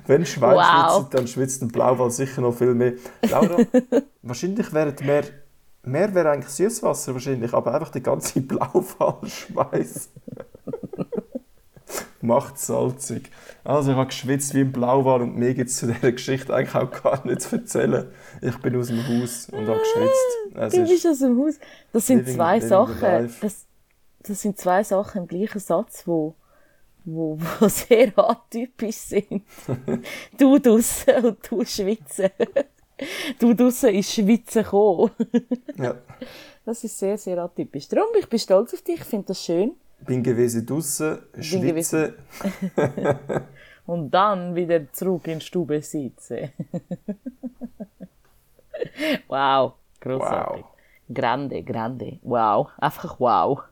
[0.06, 0.92] Wenn Schwein Wow.
[0.94, 2.94] schwitzen, dann schwitzt ein Blauwal sicher noch viel mehr.
[3.30, 3.58] Laura,
[4.22, 5.24] wahrscheinlich wäre mehr,
[5.82, 10.10] mehr wäre eigentlich Süßwasser wahrscheinlich, aber einfach der ganze Blauwalschweiß
[12.22, 13.30] macht salzig.
[13.64, 16.74] Also ich habe geschwitzt wie ein Blauwal und mir gibt es zu dieser Geschichte eigentlich
[16.74, 18.08] auch gar nichts zu erzählen.
[18.42, 20.54] Ich bin aus dem Haus und habe geschwitzt.
[20.54, 21.54] Es Du ist- bist aus dem Haus.
[21.92, 23.34] Das sind Living- zwei living Sachen.
[23.40, 23.66] Das,
[24.22, 26.34] das sind zwei Sachen im gleichen Satz, wo,
[27.06, 29.42] wo, wo sehr atypisch sind.
[30.38, 32.28] du draussen und du schwitzen.
[33.38, 35.10] Du draussen ist Schwitzen gekommen.
[35.76, 35.94] ja,
[36.64, 37.88] Das ist sehr, sehr atypisch.
[37.88, 39.72] Darum, ich bin stolz auf dich, ich finde das schön.
[40.06, 42.14] bin gewesen draußen, schwitzen.
[43.86, 46.50] Und dann wieder zurück in die Stube sitzen.
[49.28, 50.62] wow, großartig.
[50.62, 50.70] Wow.
[51.12, 52.18] Grande, grande.
[52.22, 53.62] Wow, einfach wow.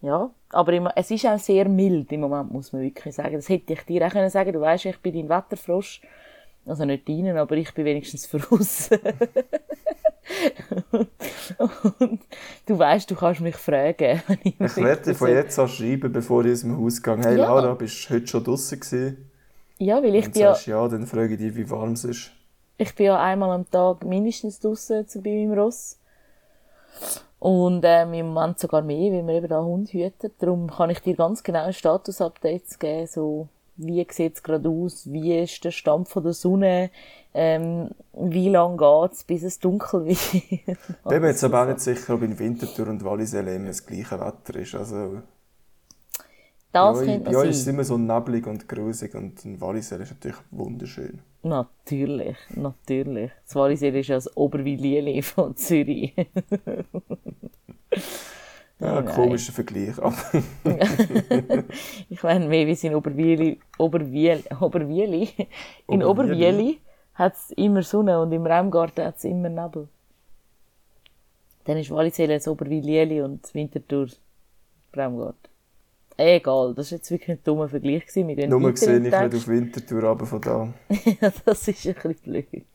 [0.00, 3.34] Ja, aber im, es ist auch sehr mild im Moment, muss man wirklich sagen.
[3.34, 4.52] Das hätte ich dir auch können sagen.
[4.52, 6.00] Du weißt, ich bin dein Wetterfrosch.
[6.64, 8.90] Also nicht deinen, aber ich bin wenigstens voraus.
[11.58, 12.20] Und
[12.66, 14.22] du weißt, du kannst mich fragen.
[14.26, 17.16] wenn Ich mir werde dir von jetzt an schreiben, bevor ich aus dem Haus gehe.
[17.18, 17.46] Hey Ja.
[17.48, 19.30] Laura, bist du heute schon draußen gewesen?
[19.78, 22.30] Ja, weil ich bin ja, sagst ja, dann frage ich dich, wie warm es ist.
[22.78, 25.98] ich bin ja einmal am Tag mindestens draußen bei meinem Ross.
[27.38, 30.30] Und ähm, im Moment sogar mehr, weil wir eben da Hund hüten.
[30.38, 35.38] Darum kann ich dir ganz genau Status-Updates geben, so wie sieht es gerade aus, wie
[35.38, 36.90] ist der Stand von der Sonne,
[37.34, 40.18] ähm, wie lange geht es, bis es dunkel wird.
[41.08, 44.20] Bin mir jetzt aber auch nicht sicher, ob in Winterthur und Walliselle immer das gleiche
[44.20, 44.74] Wetter ist.
[44.74, 45.22] Also,
[46.72, 50.02] Das bei euch, könnte euch ist es immer so neblig und grusig und in Walliselle
[50.04, 51.20] ist natürlich wunderschön.
[51.42, 53.32] Natürlich, natürlich.
[53.46, 56.14] Das Wallisee ist ja das Oberwilieli von Zürich.
[58.82, 59.14] Ja, nein.
[59.14, 59.96] komischer Vergleich.
[60.02, 60.16] Aber
[62.10, 65.28] Ich meine, mehr wie in Oberwieli, Oberwieli, Oberwieli.
[65.88, 66.04] In Oberwieli.
[66.04, 66.80] Oberwieli
[67.14, 69.88] hat es immer Sonne und im Raumgarten hat es immer Nebel.
[71.64, 74.08] Dann ist Walliselle das Oberwilieli und Winterthur
[74.96, 75.52] Raumgarten.
[76.16, 78.06] Egal, das war jetzt wirklich ein dummer Vergleich.
[78.12, 80.74] Gehen nur sehe im ich nicht auf Winterthur, aber von da.
[81.20, 82.66] Ja, das ist ein bisschen blöd.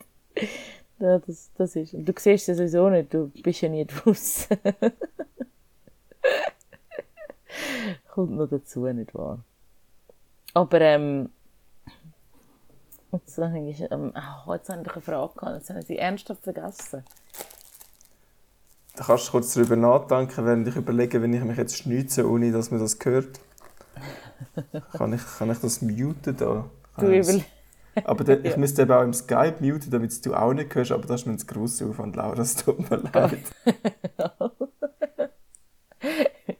[0.99, 1.93] Ja, das, das ist.
[1.93, 4.57] Und du siehst es sowieso nicht, du bist ja nie draussen.
[8.13, 9.39] Kommt noch dazu, nicht wahr?
[10.53, 11.29] Aber, ähm,
[13.11, 14.13] jetzt habe ich, ähm,
[14.47, 17.03] oh, jetzt habe ich eine Frage gehabt, jetzt habe ich sie ernsthaft vergessen.
[18.95, 22.51] Da kannst du kurz darüber nachdenken, während ich überlege, wenn ich mich jetzt schneuze, ohne
[22.51, 23.39] dass man das hört.
[24.93, 26.65] kann, ich, kann ich das muten da?
[26.97, 27.43] Du überle
[28.03, 31.07] aber der, ich müsste eben auch im Skype muten, damit du auch nicht hörst, aber
[31.07, 33.39] das ist mir ein grosser Aufwand, Laura, das tut mir leid.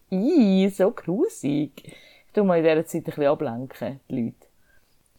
[0.10, 1.72] Ih, so grusig.
[1.86, 4.48] Ich tu mal in dieser Zeit ein bisschen ablenken, die Leute.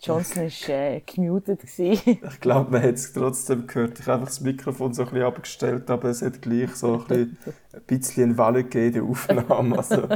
[0.00, 1.60] Johnson war äh, gemutet.
[1.60, 2.18] gewesen.
[2.28, 3.98] Ich glaube, man hat es trotzdem gehört.
[3.98, 7.06] Ich habe einfach das Mikrofon so ein bisschen abgestellt, aber es hat gleich so ein
[7.06, 7.38] bisschen,
[7.72, 9.78] ein bisschen eine Welle gegeben der Aufnahme.
[9.78, 10.08] Also,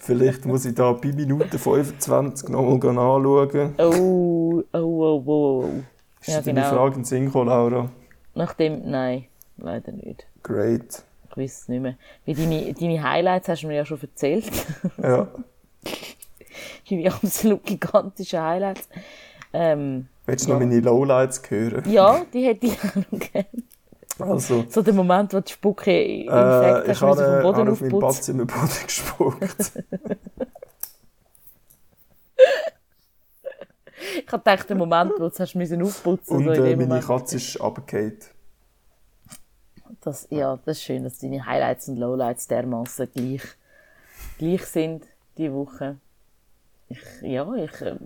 [0.00, 3.74] vielleicht muss ich da bei Minute 25 nochmal anschauen.
[3.76, 5.70] Oh, oh, oh, oh.
[6.20, 6.74] Ist ja, deine genau.
[6.74, 7.90] Frage in den Sinn gekommen, Laura?
[8.34, 9.26] Nachdem, nein,
[9.58, 10.26] leider nicht.
[10.42, 11.04] Great.
[11.30, 11.96] Ich weiß es nicht mehr.
[12.24, 14.50] Wie deine, deine Highlights hast du mir ja schon erzählt.
[15.02, 15.28] Ja.
[16.88, 18.88] deine absolut gigantischen Highlights.
[19.52, 21.90] Ähm, Willst du noch meine Lowlights hören?
[21.90, 23.46] ja, die hätte ich auch noch gerne.
[24.18, 26.28] Also, So der Moment, wo die Spucke äh, infekt
[26.84, 28.36] ich hast, müssen habe, vom Boden habe auf meinem aufputzen.
[28.36, 29.72] Badzimmerboden gespuckt.
[34.26, 37.06] Ich habe gedacht, der Moment, wo du hast aufputzen Und so in äh, meine Moment.
[37.06, 38.18] Katze ist runtergefallen.
[40.02, 43.42] Das, ja, das ist schön, dass deine Highlights und Lowlights dermaßen gleich,
[44.38, 45.04] gleich sind
[45.36, 45.96] diese Woche.
[46.88, 47.96] Ich, ja, ich, äh,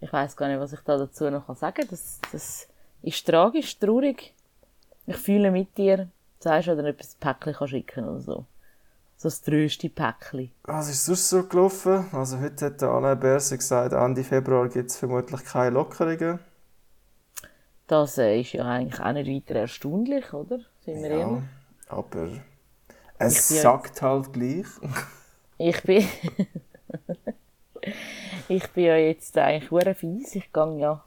[0.00, 1.88] ich weiß gar nicht, was ich da dazu noch sagen kann.
[1.90, 2.68] Das, das
[3.02, 4.34] ist tragisch, traurig.
[5.06, 6.08] Ich fühle mit dir.
[6.40, 8.44] Sagst du, oder etwas Päckchen kann schicken oder so.
[9.16, 10.52] So das tröste Päckchen.
[10.64, 12.06] Was ist sonst so gelaufen?
[12.12, 16.38] Also heute hat der Alain Berset gesagt, Ende Februar gibt es vermutlich keine Lockerungen.
[17.88, 20.60] Das äh, ist ja eigentlich auch nicht weiter erstaunlich, oder?
[20.88, 21.42] Sind wir Ja,
[21.88, 22.28] aber
[23.18, 24.64] es sagt halt gleich.
[25.58, 26.08] Ich bin.
[28.48, 30.34] ich bin ja jetzt eigentlich hure fies.
[30.34, 31.04] Ich gehe ja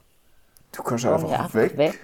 [0.70, 1.98] Du kannst gehe einfach, weg.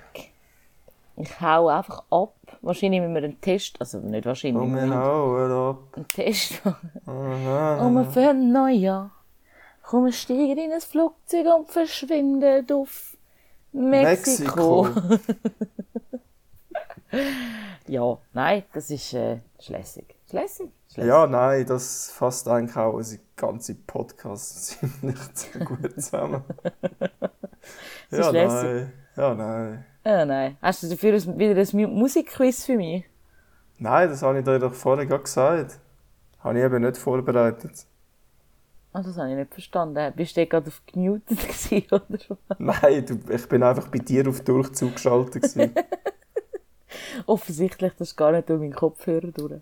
[1.17, 2.35] Ich hau einfach ab.
[2.62, 5.79] Wahrscheinlich müssen wir einen Test, also nicht wahrscheinlich, Und wir hauen ab.
[5.95, 6.91] einen Test machen.
[7.07, 9.12] Und wir fahren Neujahr.
[9.85, 13.17] Komm, wir steigen in ein Flugzeug und verschwinden auf
[13.73, 14.83] Mexiko.
[14.83, 15.19] Mexiko.
[17.87, 20.14] Ja, nein, das ist, äh, ist lässig.
[20.27, 20.71] Ist lässig.
[20.88, 21.09] Ist lässig.
[21.09, 26.42] Ja, nein, das fasst eigentlich auch unsere ganze Podcast ziemlich so gut zusammen.
[28.11, 28.92] Ja, nein.
[29.16, 29.85] Ja, nein.
[30.05, 30.57] Ah, nein.
[30.62, 33.05] Hast du dafür wieder ein Mu- Musikquiz für mich?
[33.79, 35.79] Nein, das habe ich dir doch vorher gerade gesagt.
[36.40, 37.85] Habe ich eben nicht vorbereitet.
[38.92, 40.12] Ah, das habe ich nicht verstanden.
[40.16, 42.18] Bist du gerade auf gemutet gewesen, oder
[42.49, 42.59] was?
[42.59, 45.44] Nein, du, ich bin einfach bei dir auf Durchzug geschaltet.
[47.27, 49.61] Offensichtlich, das ist gar nicht durch meinen Kopfhörer durch.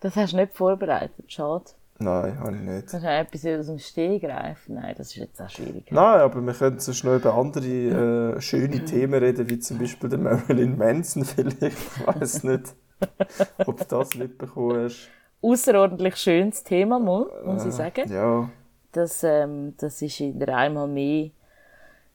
[0.00, 1.64] Das hast du nicht vorbereitet, schade.
[1.98, 2.86] Nein, habe ich nicht.
[2.86, 4.68] Das ist etwas aus dem Stegreif.
[4.68, 5.90] Nein, das ist jetzt auch schwierig.
[5.90, 10.08] Nein, aber wir können sonst noch über andere äh, schöne Themen reden, wie zum Beispiel
[10.08, 11.62] den Marilyn Manson vielleicht.
[11.62, 12.74] Ich weiß nicht,
[13.66, 15.08] ob du das mitbekommen hast.
[15.40, 18.10] Außerordentlich schönes Thema, muss ich sagen.
[18.10, 18.48] Ja,
[18.92, 21.30] Das, ähm, das ist in der einmal mehr,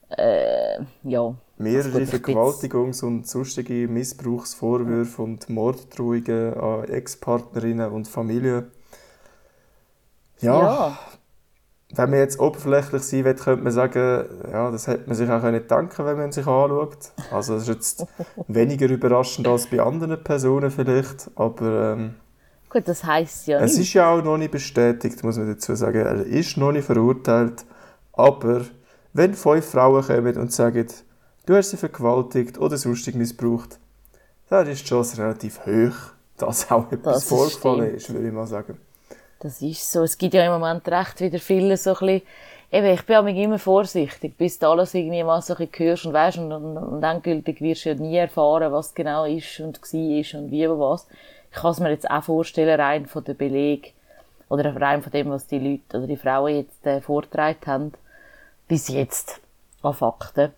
[0.09, 8.67] äh, ja, mehrere bin Vergewaltigungs- und sonstige Missbrauchsvorwürfe und Morddrohungen an Ex-Partnerinnen und Familie.
[10.39, 10.99] Ja, ja,
[11.95, 15.41] wenn man jetzt oberflächlich sein will, könnte man sagen, ja, das hätte man sich auch
[15.43, 16.97] nicht denken wenn man sich anschaut.
[17.31, 18.05] Also das ist jetzt
[18.47, 22.15] weniger überraschend als bei anderen Personen vielleicht, aber ähm,
[22.69, 23.87] gut, das heisst ja es nicht.
[23.87, 25.99] ist ja auch noch nicht bestätigt, muss man dazu sagen.
[25.99, 27.65] Er ist noch nicht verurteilt,
[28.11, 28.65] aber
[29.13, 30.87] wenn fünf Frauen kommen und sagen,
[31.47, 33.79] du hast sie vergewaltigt oder sonstig missbraucht,
[34.49, 38.45] dann ist die Chance relativ hoch, dass auch etwas Das vorgefallen ist, würde ich mal
[38.45, 38.77] sagen.
[39.39, 40.03] Das ist so.
[40.03, 42.21] Es gibt ja im Moment recht wieder viele so ein bisschen,
[42.71, 46.05] eben, ich bin auch immer vorsichtig, bis du alles irgendwie mal so ein bisschen hörst
[46.05, 49.81] und weißt und, und, und endgültig wirst du ja nie erfahren, was genau ist und
[49.81, 51.07] war ist und wie und was.
[51.51, 53.93] Ich kann es mir jetzt auch vorstellen, rein von der Beleg
[54.49, 57.93] oder rein von dem, was die Leute oder die Frauen jetzt äh, vorgetragen haben,
[58.67, 59.39] bis jetzt
[59.81, 60.51] an Fakten.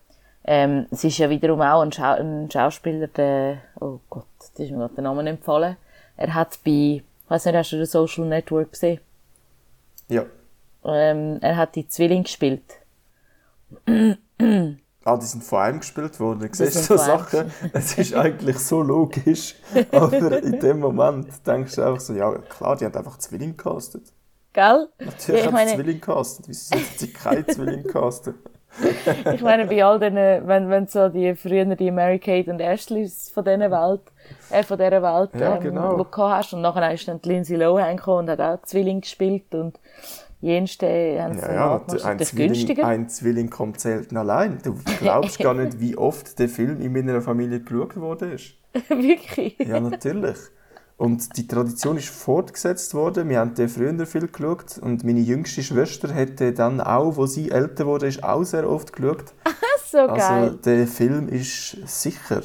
[0.52, 4.72] Ähm, es ist ja wiederum auch ein, Schau ein Schauspieler, der, oh Gott, jetzt ist
[4.72, 5.76] mir gerade der Name empfallen.
[6.16, 8.98] Er hat bei, ich weiss nicht, hast du den Social Network gesehen?
[10.08, 10.24] Ja.
[10.84, 12.62] Ähm, er hat die Zwilling gespielt.
[15.02, 16.40] Ah, die sind von einem gespielt worden.
[16.40, 19.54] Du siehst so Sachen, es ist eigentlich so logisch,
[19.92, 24.12] aber in dem Moment denkst du einfach so, ja klar, die haben einfach Zwilling castet.
[24.52, 24.88] Gell?
[24.98, 26.48] Natürlich Ja, haben sie meine- Zwilling castet.
[26.48, 28.34] Wieso sollten sie keine Zwilling casten?
[29.34, 33.30] Ich meine, bei all den, wenn, wenn so die früher die Mary Kate und Ashleys
[33.30, 34.02] von dieser Welt,
[34.50, 35.98] äh, von dieser Welt, Ja, ähm, genau.
[35.98, 39.00] wo du hast, und nachher ist dann die Lindsay Lohan gekommen und hat auch Zwilling
[39.00, 39.78] gespielt und
[40.40, 40.86] jenste
[41.20, 44.58] haben sie Ja, ja, ist ein Zwilling, ein Zwilling kommt selten allein.
[44.62, 48.54] Du glaubst gar nicht, wie oft der Film in meiner Familie geschaut worden ist.
[48.88, 49.58] Wirklich.
[49.58, 50.38] Ja, natürlich.
[51.00, 53.30] Und die Tradition ist fortgesetzt worden.
[53.30, 54.76] Wir haben den früher viel geschaut.
[54.76, 58.92] Und meine jüngste Schwester hätte dann auch, wo sie älter wurde, ist auch sehr oft
[58.92, 59.32] geschaut.
[59.90, 60.58] so Also geil.
[60.62, 62.42] der Film ist sicher,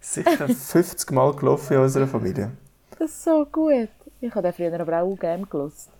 [0.00, 2.52] sicher 50 Mal gelaufen in unserer Familie.
[2.98, 3.90] Das ist so gut.
[4.22, 5.90] Ich habe den früher aber auch gerne gelost.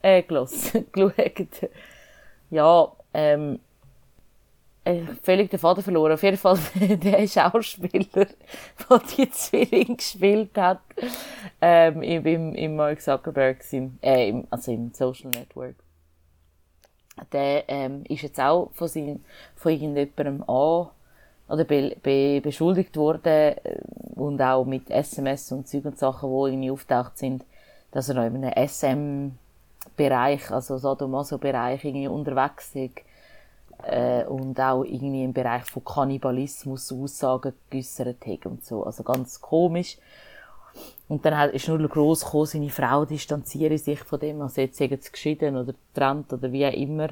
[0.00, 0.72] Äh, gelost.
[0.92, 1.68] geschaut.
[2.48, 3.58] Ja, ähm,
[5.22, 6.12] völlig den Faden verloren.
[6.12, 8.06] Auf jeden Fall der Schauspieler,
[8.90, 10.80] der die Zwillinge gespielt hat,
[11.60, 15.76] ähm, im, im, Mark Zuckerberg, im, äh, im, also im Social Network.
[17.32, 20.88] Der ähm, ist jetzt auch von, seinem, von irgendjemandem an
[21.48, 23.78] oder be, be, beschuldigt worden äh,
[24.16, 27.44] und auch mit SMS und Zeug und Sachen, die irgendwie auftaucht sind,
[27.90, 33.02] dass er noch in einem SM-Bereich, also Sadomaso-Bereich irgendwie unterwegs ist
[33.86, 38.84] äh, und auch irgendwie im Bereich von Kannibalismus Aussagen geäussert hat und so.
[38.84, 39.98] Also ganz komisch.
[41.08, 44.98] Und dann ist nur gross gekommen, seine Frau distanziere sich von dem, also jetzt sagen
[45.00, 47.08] sie geschieden oder getrennt oder wie auch immer.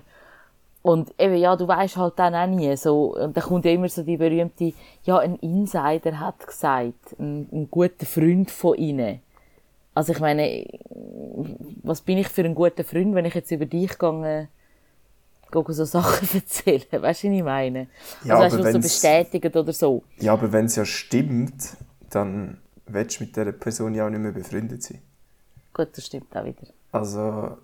[0.82, 3.88] Und eben, ja, du weißt halt dann auch nie, so, und dann kommt ja immer
[3.90, 4.72] so die berühmte,
[5.04, 9.20] ja, ein Insider hat gesagt, ein, ein guter Freund von ihnen.
[9.94, 10.64] Also ich meine,
[11.82, 14.48] was bin ich für ein guter Freund, wenn ich jetzt über dich gehe,
[15.50, 17.86] gehe so Sachen erzählen, weißt du, was ich meine?
[18.24, 20.02] Ja, also aber so bestätigt oder so.
[20.18, 21.76] Ja, aber wenn es ja stimmt,
[22.10, 25.00] dann willst du mit dieser Person ja auch nicht mehr befreundet sein.
[25.72, 26.66] Gut, das stimmt auch wieder.
[26.92, 27.56] Also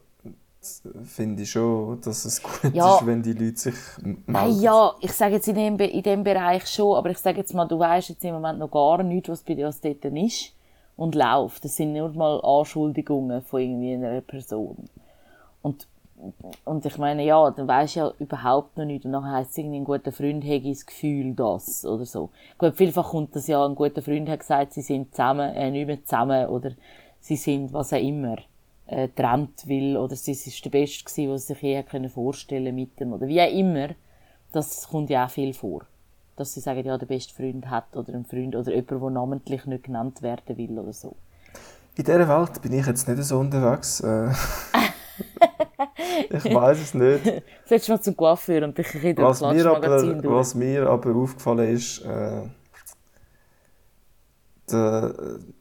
[1.05, 2.97] finde ich schon, dass es gut Ja.
[2.97, 3.75] ist, wenn die Leute sich
[4.27, 4.61] melden.
[4.61, 7.67] ja, ich sage jetzt in dem, in dem Bereich schon, aber ich sage jetzt mal,
[7.67, 10.53] du weißt jetzt im Moment noch gar nicht, was bei dir was dort ist
[10.97, 11.65] und läuft.
[11.65, 14.89] Das sind nur mal Anschuldigungen von irgendwie einer Person.
[15.63, 15.87] Und,
[16.65, 19.05] und ich meine, ja, dann weisst du ja überhaupt noch nicht.
[19.05, 22.31] Und dann heisst es irgendwie, ein guter Freund hätte das Gefühl, das oder so.
[22.59, 25.87] Gut, vielfach kommt das ja, ein guter Freund hat gesagt, sie sind zusammen, äh, nicht
[25.87, 26.73] mehr zusammen oder
[27.21, 28.37] sie sind was auch immer
[28.87, 32.75] äh, getrennt will oder sie ist der Beste gewesen, was sie sich je können vorstellen
[32.75, 33.89] mit dem oder wie auch immer.
[34.53, 35.83] Das kommt ja auch viel vor.
[36.37, 39.67] Dass sie sagen, ja, der beste Freund hat oder ein Freund oder jemand, der namentlich
[39.67, 41.17] nicht genannt werden will oder so.
[41.97, 44.01] In dieser Welt bin ich jetzt nicht so unterwegs.
[44.01, 44.31] Äh,
[46.31, 47.23] ich weiß es nicht.
[47.67, 51.75] Solltest du mal zum Coiffeur und dich durch Was mir, aber, was mir aber aufgefallen
[51.75, 52.49] ist, äh,
[54.71, 55.15] der,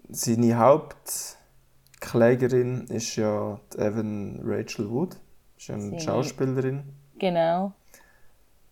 [0.09, 5.17] seine Hauptklägerin ist ja die Evan Rachel Wood.
[5.57, 6.83] Ist ja eine Seine- Schauspielerin.
[7.19, 7.73] Genau.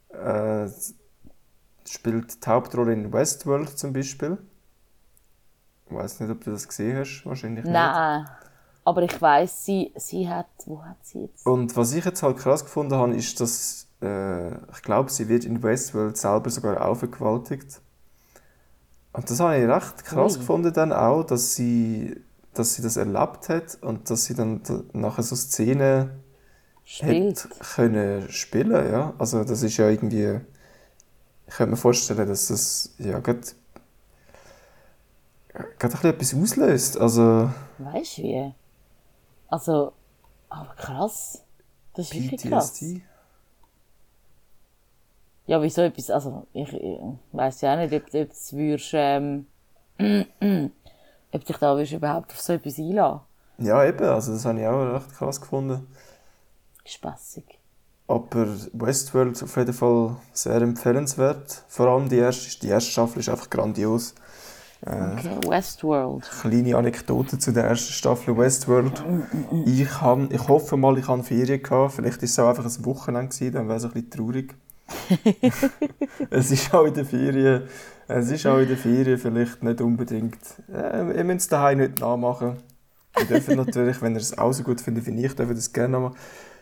[0.10, 0.68] Äh,
[1.88, 4.38] spielt die Hauptrolle in Westworld zum Beispiel.
[5.88, 7.24] Ich weiß nicht, ob du das gesehen hast.
[7.26, 7.74] Wahrscheinlich nicht.
[8.86, 11.46] Aber ich weiss, sie, sie hat, wo hat sie jetzt?
[11.46, 15.46] Und was ich jetzt halt krass gefunden habe, ist, dass äh, ich glaube, sie wird
[15.46, 17.82] in Westworld selber sogar aufgewaltigt.
[19.14, 20.40] Und das habe ich recht krass Ui.
[20.40, 22.20] gefunden dann auch, dass sie,
[22.54, 26.12] dass sie das erlebt hat und dass sie dann nachher so Szenen
[26.84, 27.48] Spielt.
[27.76, 29.14] können spielen, ja.
[29.18, 30.42] Also das ist ja irgendwie,
[31.48, 33.42] ich könnte mir vorstellen, dass das ja gerade
[35.80, 36.98] gerade ein bisschen etwas auslöst.
[36.98, 38.54] Also Weißt du wie?
[39.54, 39.94] Also,
[40.50, 41.44] aber krass.
[41.94, 42.72] Das ist wirklich krass.
[42.72, 43.04] PTSD.
[45.46, 47.00] Ja, wieso etwas, also, ich, ich
[47.34, 49.46] weiss ja auch nicht, ob, ob du würdest, ähm,
[51.32, 53.22] ob dich da würdest überhaupt auf so etwas einlassen.
[53.60, 55.86] Ja, eben, also das habe ich auch recht krass gefunden.
[56.84, 57.60] Spassig.
[58.08, 61.64] Aber Westworld auf jeden Fall sehr empfehlenswert.
[61.68, 64.16] Vor allem die erste, die erste Staffel ist einfach grandios.
[64.86, 66.30] Äh, Okay, Westworld.
[66.42, 69.04] kleine Anekdote zu der ersten Staffel Westworld.
[69.66, 71.62] Ich, han, ich hoffe mal, ich hatte Ferien.
[71.62, 71.94] Gehabt.
[71.94, 74.56] Vielleicht war es auch einfach ein Wochenende, gewesen, dann wäre es ein bisschen traurig.
[76.30, 77.64] es ist auch in der Ferien.
[78.08, 80.38] Es ist auch in der Ferien vielleicht nicht unbedingt.
[80.72, 82.58] Äh, ihr müsst es daheim nicht nachmachen.
[83.18, 86.00] Ihr dürft natürlich, wenn ihr es auch so gut findet wie ich, dürft das gerne
[86.00, 86.16] machen.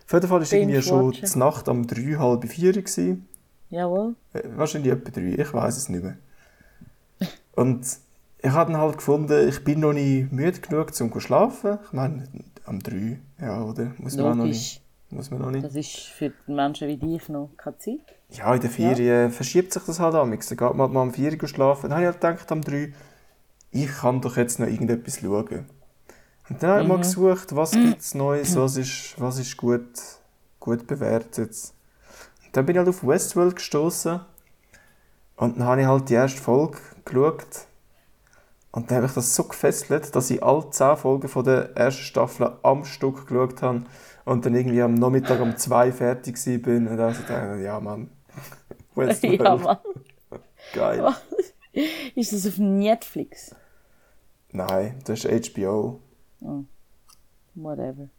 [0.05, 2.73] Auf jeden Fall war irgendwie schon die Nacht um drei, halb vier.
[2.73, 3.27] Gewesen.
[3.69, 4.15] Jawohl.
[4.33, 6.17] Äh, Wahrscheinlich etwa drei, ich weiß es nicht mehr.
[7.55, 7.85] Und
[8.41, 11.79] ich habe dann halt gefunden, ich bin noch nicht müde genug, um zu schlafen.
[11.85, 12.27] Ich meine,
[12.65, 13.91] am drei, ja, oder?
[13.97, 14.75] Muss man auch noch nicht.
[14.75, 14.81] Logisch.
[15.11, 15.65] Muss man noch nicht.
[15.65, 17.99] Das ist für Menschen wie dich noch keine Zeit.
[18.29, 20.47] Ja, in der Ferien verschiebt sich das halt amix.
[20.47, 21.89] Dann geht man mal um vier Uhr schlafen.
[21.89, 22.93] Dann habe ich halt gedacht, am drei,
[23.71, 25.65] ich kann doch jetzt noch irgendetwas schauen.
[26.49, 29.89] Und dann habe ich mal gesucht, was gibt es Neues, was ist, was ist gut,
[30.59, 31.51] gut bewertet.
[32.45, 34.21] Und dann bin ich halt auf Westworld gestoßen
[35.35, 37.67] und dann habe ich halt die erste Folge geschaut.
[38.71, 42.03] Und dann habe ich das so gefesselt, dass ich alle zehn Folgen von der ersten
[42.03, 43.83] Staffel am Stück geschaut habe
[44.23, 46.77] und dann irgendwie am Nachmittag um zwei fertig war.
[46.77, 48.09] Und dann habe ich gedacht, ja Mann,
[48.95, 49.77] Westworld, Ja, Mann.
[50.73, 51.15] geil.
[52.15, 53.55] Ist das auf Netflix?
[54.51, 55.99] Nein, das ist HBO.
[56.41, 56.63] Oh.
[57.55, 58.09] Whatever.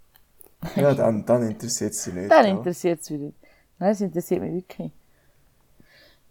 [0.77, 2.31] Ja, dann, dann interessiert sie nicht.
[2.31, 3.33] Dann interessiert es wieder.
[3.79, 4.93] Nein, es interessiert mich wirklich.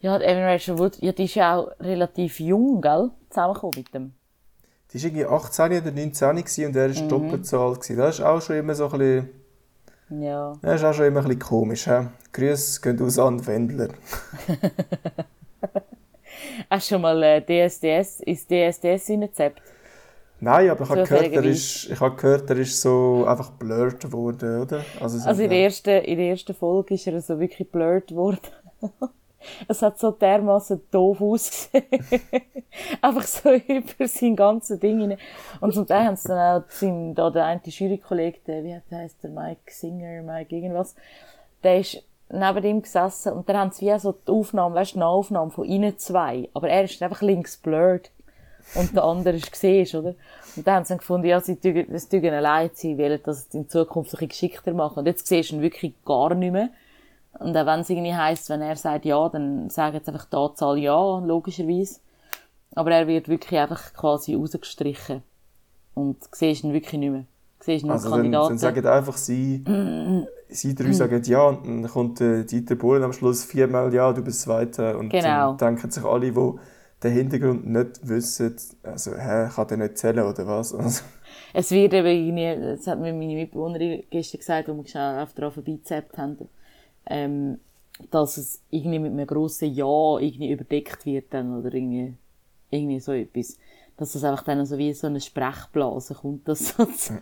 [0.02, 3.12] Ja, Evan Rachel Wood, ja, die ist ja auch relativ jung, gell?
[3.30, 4.14] Zusammengekommen mit dem.
[4.92, 6.96] Die war irgendwie 18 oder 19 gewesen und er Mhm.
[6.96, 7.82] war doppelt so alt.
[7.82, 7.98] Gewesen.
[7.98, 9.30] Das ist auch schon immer so ein bisschen,
[10.22, 10.54] Ja.
[10.62, 11.86] das ist auch schon immer ein bisschen komisch.
[11.88, 12.08] He?
[12.34, 13.90] Grüße gehen aus an Wendler.
[16.70, 19.62] Hast du schon mal äh, DSDS, ist DSDS reingezappt?
[20.40, 24.12] Nein, aber ich habe gehört, er ist, ich habe gehört, er ist so einfach blurred
[24.12, 24.84] worden, oder?
[25.00, 25.64] Also, so, Also in der, ja.
[25.66, 28.40] ersten, in der ersten Folge ist er so wirklich blurred worden.
[29.68, 31.86] es hat so dermaßen doof ausgesehen.
[33.02, 35.18] Einfach so über sein ganzes Ding hinein.
[35.60, 39.24] Und zum Teil haben sie dann auch sein, da der eine Jurykollege, der, wie heißt
[39.24, 40.96] der, Mike Singer, Mike irgendwas,
[41.64, 44.96] der ist neben ihm gesessen und dann haben sie wie so die Aufnahme, weißt du,
[44.96, 46.50] die Nahaufnahme von ihnen zwei.
[46.54, 48.10] Aber er ist einfach links blurred.
[48.76, 50.16] Und der andere ist gesehen, oder?
[50.56, 53.48] Und dann haben sie dann gefunden, ja, sie tun, das tun leid, sie wollen das
[53.54, 55.00] in Zukunft ein bisschen geschickter machen.
[55.00, 56.70] Und jetzt siehst du ihn wirklich gar nicht mehr.
[57.40, 60.36] Und auch wenn es irgendwie heisst, wenn er sagt ja, dann sagen jetzt einfach die
[60.36, 62.00] Anzahl ja, logischerweise.
[62.76, 65.24] Aber er wird wirklich einfach quasi rausgestrichen.
[65.94, 67.26] Und siehst ihn wirklich nicht mehr.
[67.60, 68.50] Siehst nur Also die dann, Kandidaten.
[68.50, 69.64] dann sagen einfach sie,
[70.50, 74.24] sie drei sagen ja und dann kommt äh, Dieter Bohlen am Schluss viermal ja, du
[74.24, 75.54] bist Zweiter und Genau.
[75.54, 76.52] dann denken sich alle, die
[77.04, 80.74] den Hintergrund nicht wissen, also hä, kann der nicht zählen oder was?
[80.80, 81.04] Also,
[81.54, 85.52] Es wird eben irgendwie, das hat mir meine Mitbewohnerin gestern gesagt, wo wir auf daran
[85.52, 86.38] vorbeigezappt haben,
[87.06, 87.60] ähm,
[88.10, 92.16] dass es irgendwie mit einem grossen Ja irgendwie überdeckt wird dann, oder irgendwie,
[92.70, 93.58] irgendwie so etwas.
[93.98, 97.22] Dass das einfach dann so wie so eine Sprechblase kommt, das sozusagen.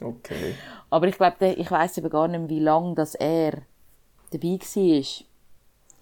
[0.00, 0.54] okay.
[0.90, 3.62] Aber ich glaube, ich weiß eben gar nicht wie lange das er
[4.30, 5.04] dabei war.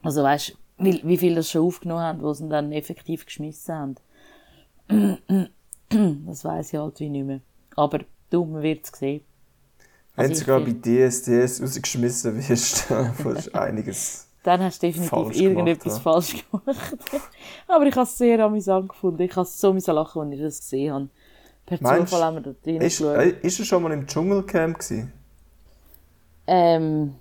[0.03, 3.75] Also weißt wie, wie viel das schon aufgenommen haben, wo sie ihn dann effektiv geschmissen
[3.75, 3.95] haben.
[6.27, 7.41] das weiß ich halt wie nicht mehr.
[7.77, 8.01] Aber
[8.31, 9.23] du, man wird es sehen.
[10.15, 10.73] Wenn Also du ich sogar bei
[11.09, 14.29] DSDS rausgeschmissen wirst, dann ist einiges.
[14.43, 16.97] Dann hast du definitiv Falsch irgendetwas gemacht, falsch gemacht.
[17.69, 19.23] Aber ich habe es sehr amüsant gefunden.
[19.23, 21.09] Ich habe so müssen lachen, als ich das gesehen habe.
[21.65, 23.17] Per Meinst Zufall haben wir da drin Ist, geschaut.
[23.17, 25.13] äh, ist er schon mal im Dschungelcamp gewesen?
[26.47, 27.15] Ähm,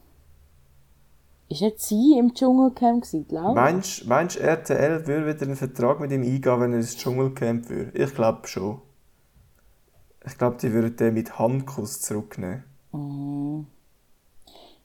[1.47, 6.11] ist nicht sie im Dschungelcamp gewesen, glaube meinst du, RTL würde wieder einen Vertrag mit
[6.11, 7.97] ihm eingehen, wenn er ins Dschungelcamp würde?
[7.97, 8.81] Ich glaube schon.
[10.25, 12.63] Ich glaube, die würden den mit Handkuss zurücknehmen.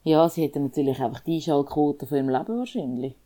[0.03, 3.17] Ja, sie hätten natürlich einfach die Einschaltquote von ihrem Leben wahrscheinlich.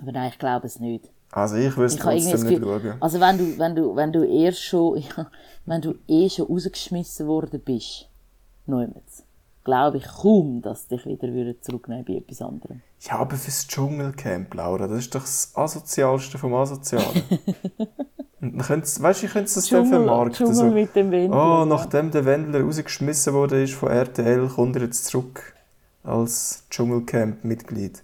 [0.00, 1.10] Aber nein, ich glaube es nicht.
[1.30, 2.94] Also ich würde es trotzdem nicht schauen.
[2.98, 5.30] also wenn du, wenn du, wenn du erst schon, ja,
[5.66, 8.08] wenn du eh schon rausgeschmissen worden bist,
[8.66, 9.24] Neumets,
[9.70, 12.80] glaube ich kaum, dass dich wieder zurücknehmen bei etwas anderem.
[13.00, 17.22] Ja, aber fürs Dschungelcamp, Laura, das ist doch das Asozialste vom Asozialen.
[18.40, 20.34] Und dann könnt's, weißt du, ich könnte es dann vermarkten.
[20.34, 21.32] Dschungel So, mit dem Wind.
[21.34, 25.54] oh, nachdem der Wendler rausgeschmissen wurde ist von RTL, kommt er jetzt zurück
[26.02, 28.02] als Dschungelcamp-Mitglied.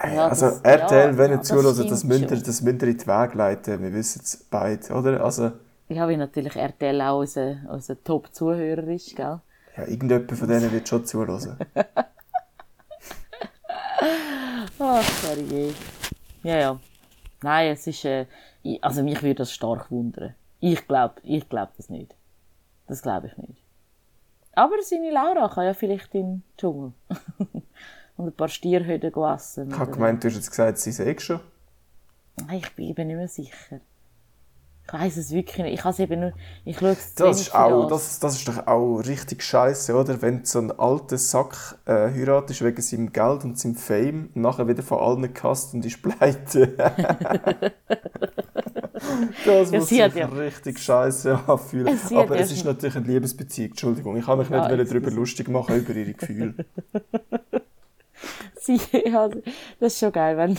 [0.00, 2.42] Äh, Ja, also das- RTL, ja, wenn ja, ihr das zuhört, das müsst ihr, schon.
[2.44, 3.82] das müsst ihr in die Wege leiten.
[3.82, 5.24] Wir wissen es beide, oder?
[5.24, 5.50] Also,
[5.88, 9.40] Ich habe natürlich RTL auch unser, unser Top-Zuhörer ist, gell?
[9.76, 11.58] Ja, irgendjemand von denen wird schon zuhören.
[14.78, 15.74] Ach, sorry.
[16.42, 16.80] Ja, ja.
[17.42, 18.26] Nein, es ist, äh,
[18.80, 20.34] also mich würde das stark wundern.
[20.60, 22.14] Ich glaube, ich glaube das nicht.
[22.86, 23.62] Das glaube ich nicht.
[24.52, 26.92] Aber seine Laura kann ja vielleicht in den Dschungel.
[28.16, 29.70] Und ein paar Stierhütten essen.
[29.70, 31.40] Ich habe gemeint, du hast jetzt gesagt, sie sei schon.
[32.36, 33.80] Nein, ich bin eben nicht mehr sicher.
[34.88, 35.74] Ich weiß es wirklich nicht.
[35.74, 36.32] Ich habe es eben nur,
[36.64, 40.22] ich schaue es Das ist, auch, das, das ist doch auch richtig scheiße, oder?
[40.22, 44.68] Wenn du so einen alten Sack äh, heiratest wegen seinem Geld und seinem Fame nachher
[44.68, 46.68] wieder von allen gehasst und ist pleite.
[49.44, 51.98] das Ja, muss sich ja- richtig scheiße anfühlen.
[51.98, 53.70] Hat Aber ja es ist natürlich eine Liebesbeziehung.
[53.70, 55.00] Entschuldigung, ich habe mich nicht wollen excuse.
[55.00, 56.54] darüber lustig machen über ihre Gefühle.
[58.58, 60.56] Sie, ja, das ist schon geil, wenn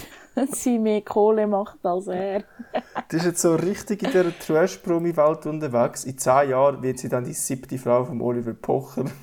[0.54, 2.44] sie mehr Kohle macht als er.
[3.12, 6.04] Die ist jetzt so richtig in dieser Trash-Promi-Welt unterwegs.
[6.04, 9.06] In zehn Jahren wird sie dann die siebte Frau von Oliver Pocher.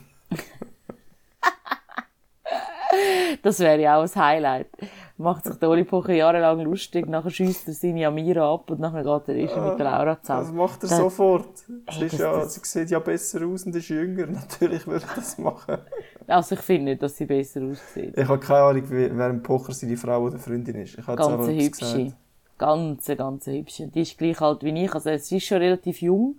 [3.42, 4.68] Das wäre ja auch ein Highlight.
[5.16, 9.02] Macht sich der Oli Pocher jahrelang lustig, nachher schiesst er seine Amira ab und nachher
[9.02, 10.56] geht er ist mit der Laura Das zusammen.
[10.56, 11.58] macht er Das- sofort.
[11.58, 14.26] Sie, Ey, ist das- ja, das- sie sieht ja besser aus und ist jünger.
[14.28, 15.78] Natürlich würde er das machen.
[16.26, 18.16] Also ich finde nicht, dass sie besser aussieht.
[18.16, 20.98] Ich habe keine Ahnung, wer im Pocher seine Frau oder Freundin ist.
[20.98, 21.70] Ich habe Ganz hübsche.
[21.70, 22.16] gesagt.
[22.58, 23.88] Ganz, ganz hübsche.
[23.88, 24.94] Die ist gleich alt wie ich.
[24.94, 26.36] Also sie ist schon relativ jung.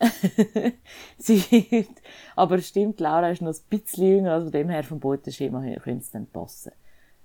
[1.18, 1.88] sie wird,
[2.34, 5.80] aber stimmt, Laura ist noch ein bisschen jünger, also von dem her vom Beuteschema her
[5.80, 6.72] könnte es dann passen.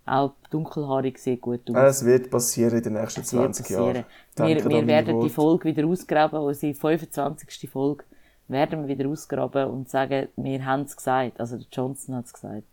[0.05, 1.75] Auch dunkelhaarig sieht gut aus.
[1.75, 4.05] Es wird passieren in den nächsten Es wird 20 Jahren.
[4.37, 5.29] Wir, wir werden die.
[5.29, 7.69] Folge wieder ausgraben, unsere 25.
[7.69, 8.05] Folge
[8.47, 11.39] werden wir wieder ausgraben und sagen, wir haben es gesagt.
[11.39, 12.63] Also der Johnson hat es gesagt.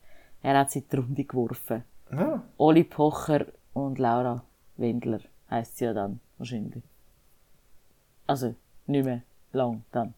[0.42, 1.82] Er hat sie in die Runde geworfen.
[2.12, 4.44] Ja, Oli Pocher und Laura
[4.76, 5.20] Wendler
[5.54, 6.82] heisst sie ja dann wahrscheinlich.
[8.26, 8.54] Also
[8.86, 10.14] nicht mehr lang dann.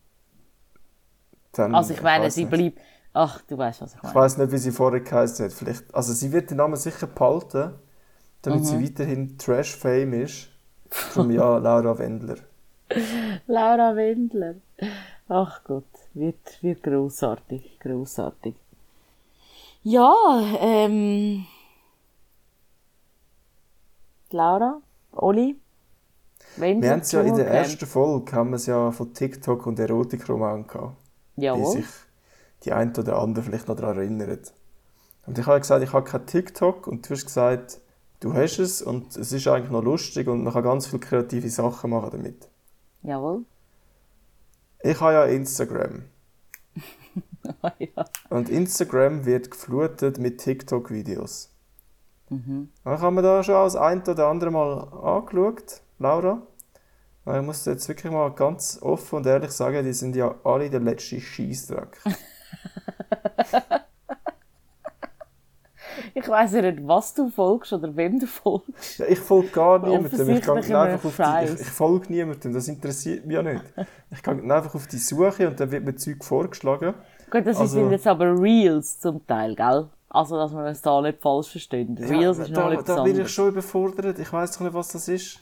[1.52, 2.78] dann, Also ich meine, weiss sie bleibt...
[3.12, 4.14] Ach, du weißt, was ich Ich meine.
[4.14, 5.52] weiß nicht, wie sie vorher geheißen hat.
[5.52, 7.74] Vielleicht, also sie wird den Namen sicher behalten,
[8.42, 8.64] damit Mhm.
[8.64, 10.48] sie weiterhin Trash-Fame ist.
[11.14, 12.36] Darum ja, Laura Wendler.
[13.46, 14.56] Laura Wendler.
[15.28, 15.84] Ach Gott,
[16.14, 18.54] wird, wird grossartig, grossartig.
[19.82, 20.14] Ja,
[20.60, 21.46] ähm...
[24.30, 24.80] Laura,
[25.16, 25.56] Oli,
[26.56, 29.66] Wendler, Wir haben es ja in der ersten Folge haben wir es ja von TikTok
[29.66, 30.96] und Erotikroman gehabt.
[31.36, 31.72] Jawohl.
[31.72, 31.86] sich
[32.64, 34.52] die ein oder andere vielleicht noch daran erinnert.
[35.26, 37.80] Und ich habe gesagt, ich habe kein TikTok und du hast gesagt,
[38.20, 41.50] du hast es und es ist eigentlich noch lustig und man kann ganz viele kreative
[41.50, 42.48] Sachen machen damit.
[43.02, 43.44] Jawohl.
[44.82, 46.04] Ich habe ja Instagram.
[47.78, 48.04] ja.
[48.30, 51.50] Und Instagram wird geflutet mit TikTok-Videos.
[52.28, 52.70] Mhm.
[52.84, 56.42] Ich habe mir da schon das ein oder andere Mal angeschaut, Laura.
[57.26, 60.80] Ich muss jetzt wirklich mal ganz offen und ehrlich sagen, die sind ja alle der
[60.80, 61.98] letzte Scheissdreck.
[66.14, 68.98] Ich weiss ja nicht, was du folgst oder wem du folgst.
[68.98, 70.06] Ja, ich folge gar niemandem.
[70.06, 73.42] Ich, gehe Offensichtlich einfach auf die, einem ich, ich folge niemandem, das interessiert mich ja
[73.42, 73.62] nicht.
[74.10, 76.94] Ich gehe einfach auf die Suche und dann wird mir Zeug vorgeschlagen.
[77.30, 79.88] Gut, das Also- sind jetzt aber Reels zum Teil, gell?
[80.16, 81.94] Also, dass wir es da nicht falsch verstehen.
[81.98, 84.18] Reels ja, ist noch da, etwas da bin ich schon überfordert.
[84.18, 85.40] Ich weiß doch nicht, was das ist.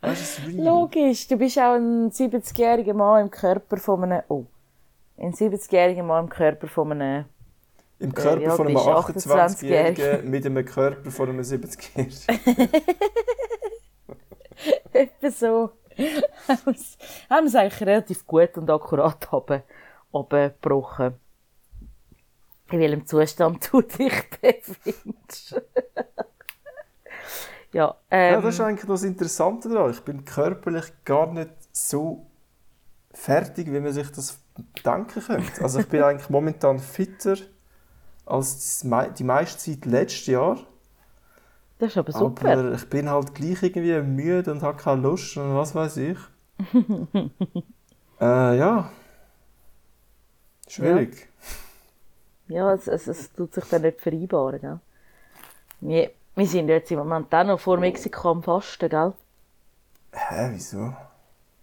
[0.00, 0.64] Was ist das Real?
[0.64, 4.22] Logisch, du bist auch ein 70-jähriger Mann im Körper von einem...
[4.28, 4.46] Oh.
[5.18, 7.26] Ein 70-jähriger Mann im Körper von einem...
[7.98, 12.70] Im Körper ja, von einem bist 28-Jährigen mit einem Körper von einem 70-Jährigen.
[14.92, 15.70] Etwa so.
[16.48, 16.96] haben wir es-
[17.28, 19.62] haben wir es eigentlich relativ gut und akkurat haben,
[20.12, 21.14] abgebrochen.
[22.70, 25.60] In welchem Zustand du dich befindest.
[27.72, 29.90] ja, ähm, Ja, das ist eigentlich das Interessante daran.
[29.90, 32.26] Ich bin körperlich gar nicht so
[33.12, 34.38] fertig, wie man sich das
[34.84, 35.62] denken könnte.
[35.62, 37.36] Also ich bin eigentlich momentan fitter
[38.26, 38.84] als
[39.18, 40.58] die meiste Zeit letztes Jahr.
[41.78, 42.50] das ist aber super.
[42.50, 46.18] Aber ich bin halt gleich irgendwie müde und habe keine Lust und was weiß ich.
[48.20, 48.90] äh, ja.
[50.68, 51.20] Schwierig.
[51.20, 51.26] Ja,
[52.48, 54.78] es, es, es tut sich dann nicht vereinbaren, gell?
[55.80, 59.12] Wir, wir sind jetzt im Moment auch noch vor Mexiko am Fasten, gell?
[60.12, 60.92] Hä, wieso?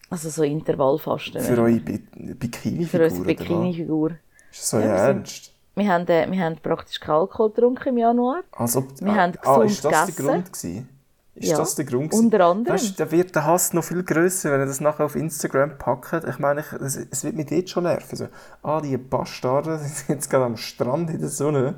[0.09, 1.41] Also so Intervallfasten.
[1.41, 1.61] Für ne?
[1.61, 3.25] eure Bi Für Bikini-Figur, unsere?
[3.25, 4.11] Bikini-Figur.
[4.51, 5.51] Ist das so Ja, wir sind- ernst?
[5.73, 8.43] Wir haben, äh, wir haben praktisch keinen Alkohol getrunken im Januar.
[8.51, 10.25] Als ob, Wir haben ah, gesund ist das der gegessen.
[10.27, 10.89] Grund gewesen?
[11.33, 12.25] Ist Ja, das der Grund gewesen?
[12.25, 12.73] unter anderem.
[12.75, 16.25] Weißt, da wird der Hass noch viel grösser, wenn er das nachher auf Instagram packt.
[16.25, 18.15] Ich meine, ich, es, es wird mich dort schon nerven.
[18.17, 18.27] So,
[18.63, 21.75] ah, die Bastarden sind jetzt gerade am Strand in der Sonne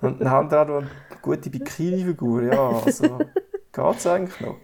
[0.00, 0.90] und dann haben die auch noch eine
[1.22, 2.42] gute Bikini-Figur.
[2.44, 3.18] Ja, also
[3.72, 4.56] geht's eigentlich noch?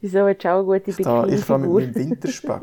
[0.00, 1.80] Wieso willst du auch eine gute Da, ich fahre mit Bikini-Figur?
[1.80, 2.62] meinem Winterspeck.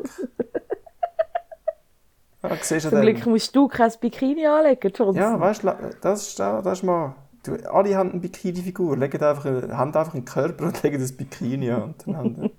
[2.43, 3.01] Ja, du Zum.
[3.01, 5.15] Glück musst du kein Bikini anlegen, Johnson.
[5.15, 7.15] Ja, weißt du, das ist, das ist mal.
[7.45, 11.71] Du, alle haben eine Bikini-Figur, legen einfach, haben einfach einen Körper und legen das Bikini
[11.71, 11.83] an.
[11.83, 12.51] Und dann haben,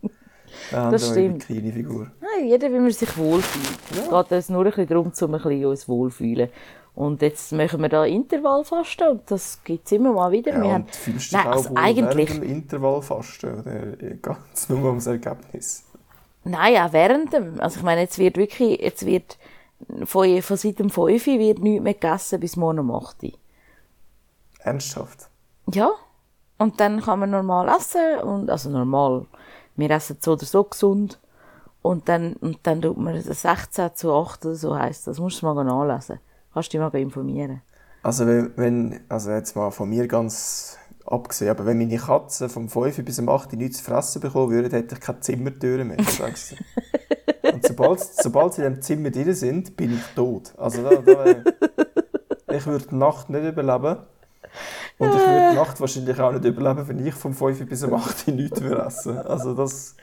[0.71, 1.49] dann haben Das sie eine stimmt.
[1.49, 2.11] Bikini-Figur.
[2.21, 3.79] Nein, jeder, wie man sich wohlfühlt.
[3.91, 6.51] Es geht uns nur ein bisschen darum, um ein bisschen uns wohlfühlen.
[6.95, 10.53] Und jetzt machen wir da Intervallfasten und das gibt es immer mal wieder.
[10.53, 14.15] Ja, wir haben, du fühlst dich Nein, auch also wohl eigentlich, während dem Intervallfasten oder
[14.23, 15.85] ganz nur ums Ergebnis.
[16.45, 17.61] nein, auch während dem.
[17.61, 19.37] Also ich meine, jetzt wird wirklich, jetzt wird
[20.05, 23.33] von, von seit dem 5 Uhr wird nichts mehr gegessen bis morgen um 8 Uhr.
[24.67, 25.29] Ernsthaft.
[25.73, 25.91] Ja.
[26.59, 28.19] Und dann kann man normal essen.
[28.23, 29.27] Und, also normal.
[29.77, 31.21] Wir essen so oder so gesund.
[31.83, 35.19] Und dann, und dann tut man das 16 zu 8 oder so heisst das.
[35.19, 36.19] Musst du mal nachlesen.
[36.53, 37.63] Kannst dich mal informieren.
[38.03, 42.69] Also wenn, wenn, also jetzt mal von mir ganz abgesehen, aber wenn meine Katzen vom
[42.69, 45.99] 5 bis zum 8 nichts zu fressen bekommen würden, hätte ich keine Zimmertüre mehr.
[45.99, 47.53] ich sag's dir.
[47.53, 50.53] Und sobald, sobald sie in dem Zimmer drin sind, bin ich tot.
[50.57, 51.43] Also da, da, äh,
[52.57, 53.99] ich würde die Nacht nicht überleben.
[54.99, 57.95] Und ich würde die Nacht wahrscheinlich auch nicht überleben, wenn ich vom 5 bis zum
[57.95, 59.19] 8 nichts würde essen.
[59.19, 59.97] Also das,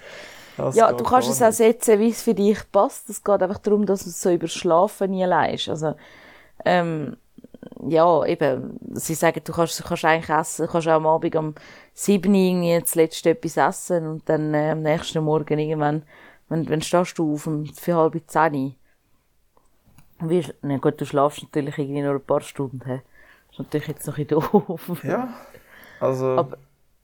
[0.58, 3.10] das Ja, du kannst es auch setzen, wie es für dich passt.
[3.10, 5.70] Es geht einfach darum, dass du es so über Schlafen nie leist.
[5.70, 5.96] Also,
[6.66, 7.18] ähm,
[7.88, 11.36] ja, eben, sie sagen, du kannst, du kannst eigentlich essen, du kannst auch am Abend
[11.36, 11.56] um
[11.94, 16.04] 7 Uhr irgendwie das letzte etwas essen und dann äh, am nächsten Morgen irgendwann,
[16.50, 18.72] wenn, wenn stehst du auf um für halb 10 Uhr.
[20.30, 23.02] Wie, na gut, du schlafst natürlich irgendwie nur ein paar Stunden.
[23.54, 25.04] Ist natürlich jetzt noch ein bisschen doof.
[25.04, 25.34] Ja,
[26.00, 26.58] Also, Aber,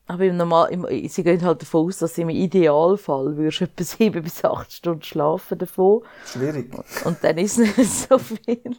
[0.06, 3.84] aber im Normal, im, sie gehen halt davon aus, dass im Idealfall würdest du etwa
[3.84, 6.02] sieben bis acht Stunden schlafen davon.
[6.26, 6.72] schwierig.
[7.04, 8.76] Und dann ist es nicht so viel,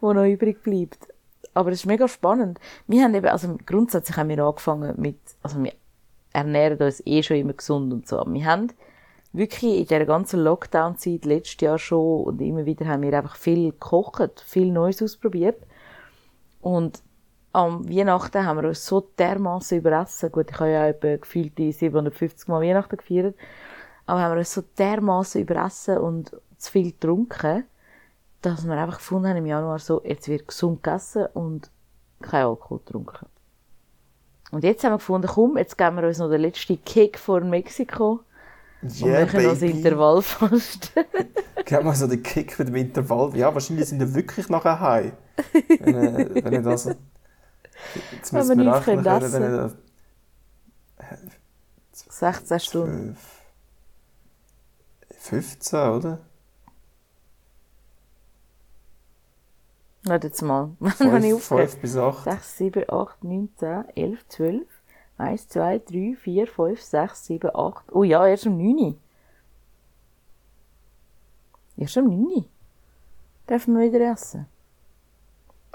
[0.00, 1.08] wo noch übrig bleibt.
[1.54, 2.58] Aber es ist mega spannend.
[2.86, 5.72] Wir haben eben, also grundsätzlich haben wir angefangen mit, also wir
[6.32, 8.18] ernähren uns eh schon immer gesund und so.
[8.18, 8.72] Aber wir haben
[9.32, 13.72] wirklich in der ganzen Lockdown-Zeit letztes Jahr schon und immer wieder haben wir einfach viel
[13.72, 15.60] gekocht, viel Neues ausprobiert.
[16.68, 17.02] Und
[17.54, 20.30] am Weihnachten haben wir uns so dermaßen überessen.
[20.30, 23.34] Gut, ich habe ja etwa gefühlte 750 Mal Weihnachten gefeiert.
[24.04, 27.64] Aber haben wir uns so dermaßen überessen und zu viel getrunken,
[28.42, 31.70] dass wir einfach gefunden haben im Januar so, jetzt wird gesund gegessen und
[32.20, 33.26] kein Alkohol getrunken.
[34.50, 37.40] Und jetzt haben wir gefunden, komm, jetzt geben wir uns noch den letzten Kick vor
[37.40, 38.20] Mexiko
[38.82, 39.78] und Yeah, machen noch das baby.
[39.78, 41.04] Intervallfasten.
[41.64, 43.34] Gib mal so den Kick mit dem Intervall.
[43.36, 45.12] Ja, wahrscheinlich sind wir wirklich nachher heim.
[45.52, 46.96] Wenn, äh, wenn ich das...
[48.12, 49.72] Jetzt müssen wir rechnen können wenn ich
[52.06, 53.16] das 16 Stunden.
[53.16, 53.38] 12,
[55.18, 56.18] 15, oder?
[60.04, 60.70] Warte jetzt mal.
[60.78, 61.70] Wann habe ich 5, aufgehört?
[61.70, 62.24] 5 bis 8.
[62.24, 64.66] 6, 7, 8, 9, 10, 11, 12.
[65.18, 67.92] 1, 2, 3, 4, 5, 6, 7, 8.
[67.92, 68.96] Oh ja, erst um 9.
[71.76, 72.44] Erst um 9.
[73.48, 74.46] Dürfen wir wieder essen.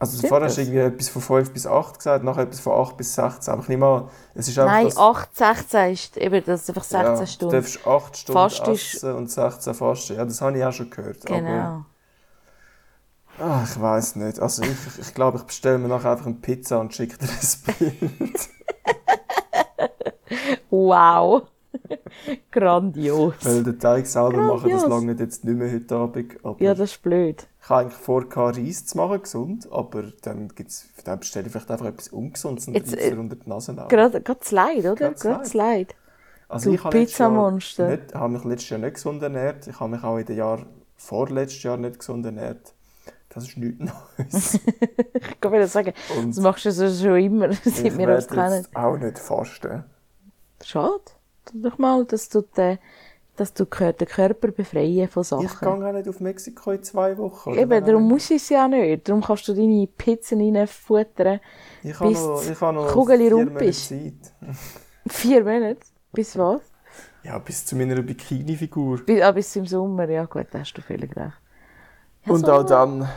[0.03, 0.67] Also Stimmt vorher hast du das?
[0.67, 3.53] irgendwie etwas von 5 bis 8 gesagt, nachher etwas von 8 bis 16.
[3.53, 4.97] Aber ich nehme an, es ist einfach Nein, das...
[4.97, 7.51] 8, 16 ist eben, das ist einfach 16 ja, Stunden.
[7.55, 10.15] Du darfst 8 Stunden Fast ist- essen und 16 fasten.
[10.17, 11.25] Ja, das habe ich auch schon gehört.
[11.25, 11.85] Aber, Genau.
[13.39, 14.39] ah, ich weiß nicht.
[14.39, 17.57] Also ich, ich glaube, ich bestelle mir nachher einfach eine Pizza und schicke dir das
[17.57, 18.49] Bild.
[20.69, 21.43] Wow.
[22.51, 23.35] Grandios.
[23.41, 24.89] Weil den Teig selber machen, das Grandios.
[24.89, 26.35] lange jetzt nicht mehr heute Abend.
[26.43, 27.47] Aber Ja, das ist blöd.
[27.63, 29.69] Ich habe eigentlich vor, Reis zu machen, gesund.
[29.71, 33.47] Aber dann, gibt's, dann bestelle ich vielleicht einfach etwas Ungesundes und Jetzt, äh, unter die
[33.49, 33.87] Nase nach.
[33.87, 34.95] Gerade, gerade das Leid, oder?
[34.95, 35.95] Gerade Gerade das Leid.
[36.49, 37.87] Also Du ich habe Jahr Pizzamonster.
[37.87, 39.65] Nicht, habe mich letztes Jahr nicht gesund ernährt.
[39.67, 40.65] Ich habe mich auch in den Jahren
[40.97, 42.73] vorletztes Jahr nicht gesund ernährt.
[43.29, 44.59] Das ist nichts Neues.
[45.13, 48.27] Ich kann wieder sagen, Und das machst du so schon immer, ich seit wir uns
[48.27, 48.53] kennen.
[48.55, 49.85] jetzt auch nicht fasten.
[50.63, 51.01] Schade.
[51.45, 52.77] Tu doch mal, dass du, den,
[53.35, 55.83] dass du den Körper befreien von Ich gehe Sachen.
[55.83, 57.51] auch nicht auf Mexiko in zwei Wochen.
[57.51, 57.61] oder?
[57.61, 59.09] Eben, darum muss ich es ja nicht.
[59.09, 61.39] Darum kannst du deine Pizzen reinfuttern.
[61.81, 63.71] ich bis noch, ich habe noch Kugeli vier Monate.
[63.71, 64.13] Zeit.
[65.07, 65.79] Vier Monate.
[66.11, 66.61] Bis was?
[67.23, 69.03] Ja, bis zu meiner Bikini-Figur.
[69.05, 70.07] Bis, ah, bis im Sommer.
[70.09, 71.33] Ja gut, da hast du völlig recht.
[72.25, 73.07] Ja, Und so- auch dann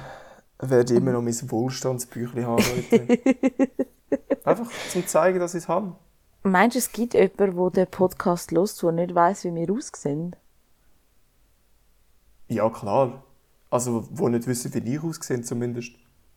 [0.61, 3.19] werde ich immer noch mein Wohlstandsbüchlein haben, Leute.
[4.45, 5.95] Einfach zum zeigen, dass ich es habe.
[6.47, 10.37] Meinst du, es gibt jemanden, der den Podcast hört, der nicht weiss, wie wir aussehen?
[12.47, 13.25] Ja, klar.
[13.69, 15.95] Also, wo nicht wissen, wie ich aussehe, zumindest.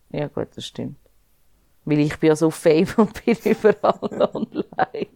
[0.10, 0.98] Ja gut, das stimmt.
[1.86, 5.10] Weil ich bin ja so fame und bin überall online.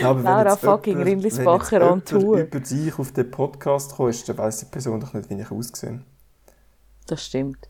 [0.00, 2.38] Ja, aber wenn Laura fucking Rindlisbacher wenn on Tour.
[2.38, 6.04] über dich auf den Podcast kommst, dann weiss die Person doch nicht, wie ich aussehe.
[7.08, 7.68] Das stimmt.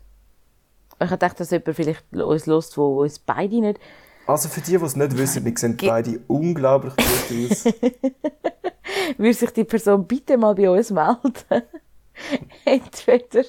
[1.01, 3.79] Ich gedacht, dass jemand vielleicht uns hört, wo uns beide nicht...
[4.27, 7.65] Also für die, die es nicht wissen, wir sehen beide unglaublich gut aus.
[9.17, 11.33] Würde sich die Person bitte mal bei uns melden?
[12.65, 13.45] Entweder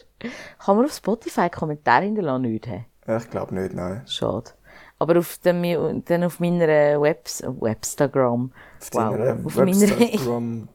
[0.59, 2.68] kann man auf Spotify Kommentare hinterlassen, nicht?
[2.68, 4.03] ich glaube nicht, nein.
[4.07, 4.51] Schade.
[4.99, 8.51] Aber auf, dem, dann auf meiner Webs Webstagram,
[8.81, 10.68] Auf wow, auf meiner Webstagram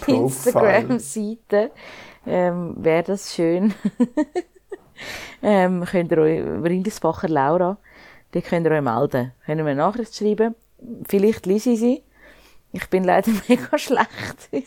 [0.00, 0.16] Profile.
[0.24, 1.70] Instagram-Seite
[2.26, 3.74] ähm, wäre das schön.
[5.42, 7.78] ähm, könnt ihr euch, Rindisbacher Laura,
[8.34, 9.32] die könnt ihr euch melden.
[9.44, 10.54] Könnt ihr mir eine Nachricht schreiben.
[11.08, 12.02] Vielleicht lese ich sie.
[12.72, 14.48] Ich bin leider mega schlecht.
[14.50, 14.64] in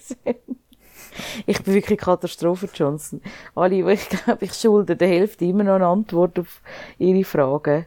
[1.46, 3.22] ich bin wirklich Katastrophe, Johnson.
[3.56, 6.62] Alle, ich glaube, ich schulde der Hälfte immer noch eine Antwort auf
[6.98, 7.86] ihre Fragen.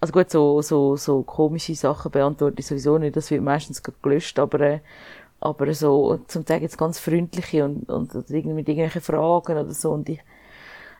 [0.00, 3.16] Also gut, so, so, so komische Sachen beantworte ich sowieso nicht.
[3.16, 4.80] Das wird meistens gelöscht, aber, äh,
[5.40, 9.92] aber so, zum Teil jetzt ganz freundliche und, und, oder mit irgendwelchen Fragen oder so.
[9.92, 10.20] Und ich,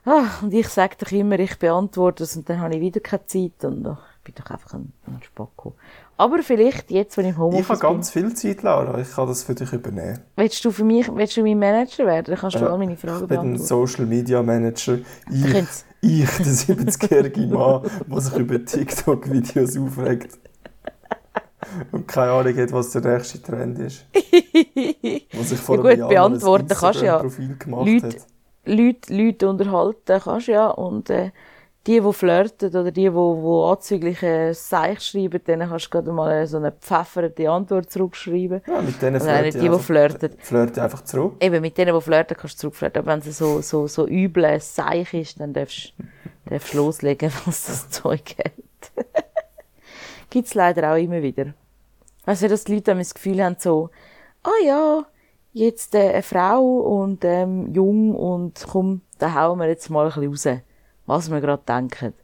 [0.05, 3.27] ah, und ich sage doch immer, ich beantworte es und dann habe ich wieder keine
[3.27, 5.75] Zeit und ach, bin doch einfach ein, ein Spacko.
[6.17, 8.99] Aber vielleicht jetzt, wenn ich im Ich Homeoffice habe ganz viel Zeit, Laura.
[8.99, 10.21] Ich kann das für dich übernehmen.
[10.37, 12.27] willst du für mich, willst du mein Manager werden?
[12.27, 13.67] Dann kannst du all meine Fragen Ich bin ein beantworten.
[13.67, 14.99] Social Media Manager.
[15.31, 15.85] Ich, könnt's.
[16.01, 20.39] ich der 70-jährige Mann, der sich über TikTok-Videos aufregt.
[21.91, 24.05] Und keine Ahnung hat, was der nächste Trend ist.
[25.33, 27.23] Was ich vor Ja gut, Jahr beantworten kannst du ja.
[27.23, 28.17] Leute.
[28.65, 31.31] Leute, Leute unterhalten kannst du ja und äh,
[31.87, 36.47] die, die flirten oder die, die, die anzügliche Seich schreiben, denen kannst du gerade mal
[36.47, 38.63] so eine pfefferte Antwort zurückschreiben.
[38.67, 40.31] Ja, mit denen Also auch nicht flirte die, die einfach- flirten.
[40.39, 41.35] flirte ich einfach zurück.
[41.41, 43.03] Eben, mit denen, die flirten, kannst du zurückflirten.
[43.03, 45.93] Aber wenn es so, so, so üble Seich ist, dann darfst
[46.45, 48.53] du loslegen, was das Zeug hat.
[50.31, 51.53] gibt es leider auch immer wieder.
[52.25, 53.91] Also, dass die Leute das Gefühl haben, so,
[54.45, 55.05] ah ja,
[55.53, 60.31] jetzt äh, eine Frau und ähm, jung und komm, da hauen wir jetzt mal ein
[60.31, 60.63] bisschen raus,
[61.13, 62.15] was wir gerade denken.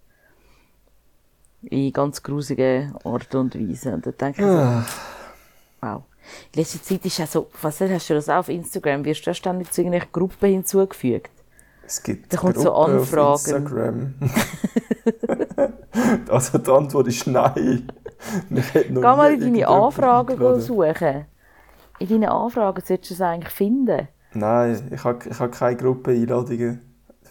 [1.62, 3.94] In ganz grusigen Art und Weise.
[3.94, 4.84] Und dann denke ich so, Ah,
[5.80, 6.02] wow.
[6.52, 9.30] In letzter Zeit ist ja so, was hast du das auch auf Instagram, wirst du
[9.30, 11.30] ja ständig zu irgendwelchen Gruppen hinzugefügt.
[11.86, 13.34] Es gibt Da kommt so Gruppen auf Anfragen.
[13.38, 14.14] Instagram.
[16.28, 17.90] also die Antwort ist nein.
[18.50, 21.26] Geh mal in deine Anfragen suchen.
[21.98, 24.08] In deinen Anfragen solltest du es eigentlich finden.
[24.34, 26.87] Nein, ich habe ich hab keine Gruppeneinladungen.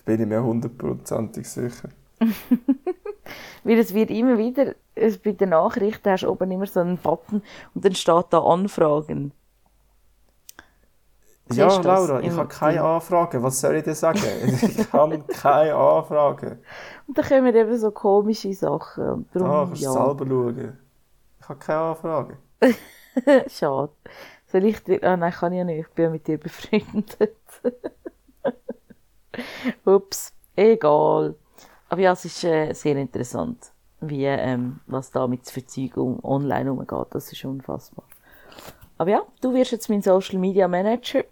[0.08, 1.90] Bin ich mir hundertprozentig sicher.
[3.66, 6.98] Weil es wird immer wieder, es, bei den Nachrichten hast du oben immer so einen
[6.98, 7.42] Button
[7.74, 9.34] und dann steht da Anfragen.
[11.50, 13.44] Siehst Ja, Laura, ich habe keine Anfragen.
[13.44, 14.20] Was soll ich dir sagen?
[14.46, 16.60] ich habe keine Anfragen.
[17.08, 19.28] Und dann kommen eben so komische Sachen.
[19.34, 20.78] Darum, kannst du ja, selber schauen.
[21.42, 22.38] Ich habe keine Anfragen.
[23.50, 23.92] schade.
[24.46, 27.36] Soll ich dir, ah nein, kann ich ja nicht, ich bin ja mit dir befreundet.
[29.86, 31.36] Ups, egal.
[31.90, 33.72] Aber ja, es ist äh, sehr interessant,
[34.02, 37.08] wie, ähm, was da mit Verzeihung online umgeht.
[37.12, 38.06] Das ist unfassbar.
[38.98, 41.24] Aber ja, du wirst jetzt mein Social Media Manager,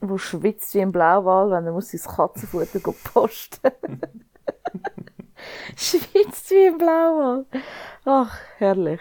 [0.00, 3.70] wo schwitzt wie ein Blauwal, wenn er muss sein Katzenfutter posten.
[5.76, 7.46] schwitzt wie ein Blauwal.
[8.04, 9.00] Ach, herrlich.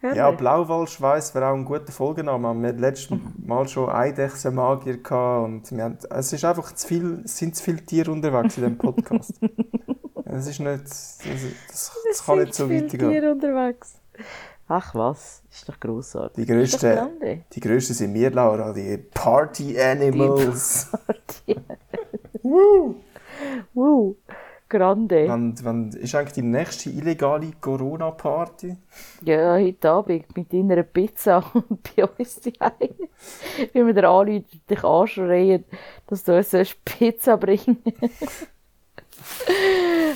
[0.00, 0.18] Herrlich.
[0.18, 2.54] Ja, Blauwalschweiß wäre auch ein guter Folgename.
[2.54, 7.22] Wir hatten letztes Mal schon Eidechsenmagier gehabt und wir haben, es ist einfach zu viel,
[7.24, 9.34] es sind zu viele Tiere unterwegs in diesem Podcast.
[10.32, 11.18] Es ist nicht, das,
[11.68, 13.10] das, das kann nicht so viele weitergehen.
[13.10, 13.94] Tiere unterwegs.
[14.68, 16.46] Ach was, ist doch grossartig.
[16.46, 17.44] Die Ist doch grössten, grande.
[17.52, 20.92] die grössten sind wir, Laura, die Party Animals.
[22.44, 22.94] Wow,
[24.70, 25.28] grande.
[25.28, 28.76] Wenn, wenn, ist eigentlich die nächste illegale Corona-Party?
[29.24, 32.94] Ja, heute Abend mit deiner Pizza und bei uns daheim.
[33.72, 35.64] Wie wir dir anrufen, dich anschreien,
[36.06, 36.54] dass du uns
[36.84, 37.78] Pizza bringen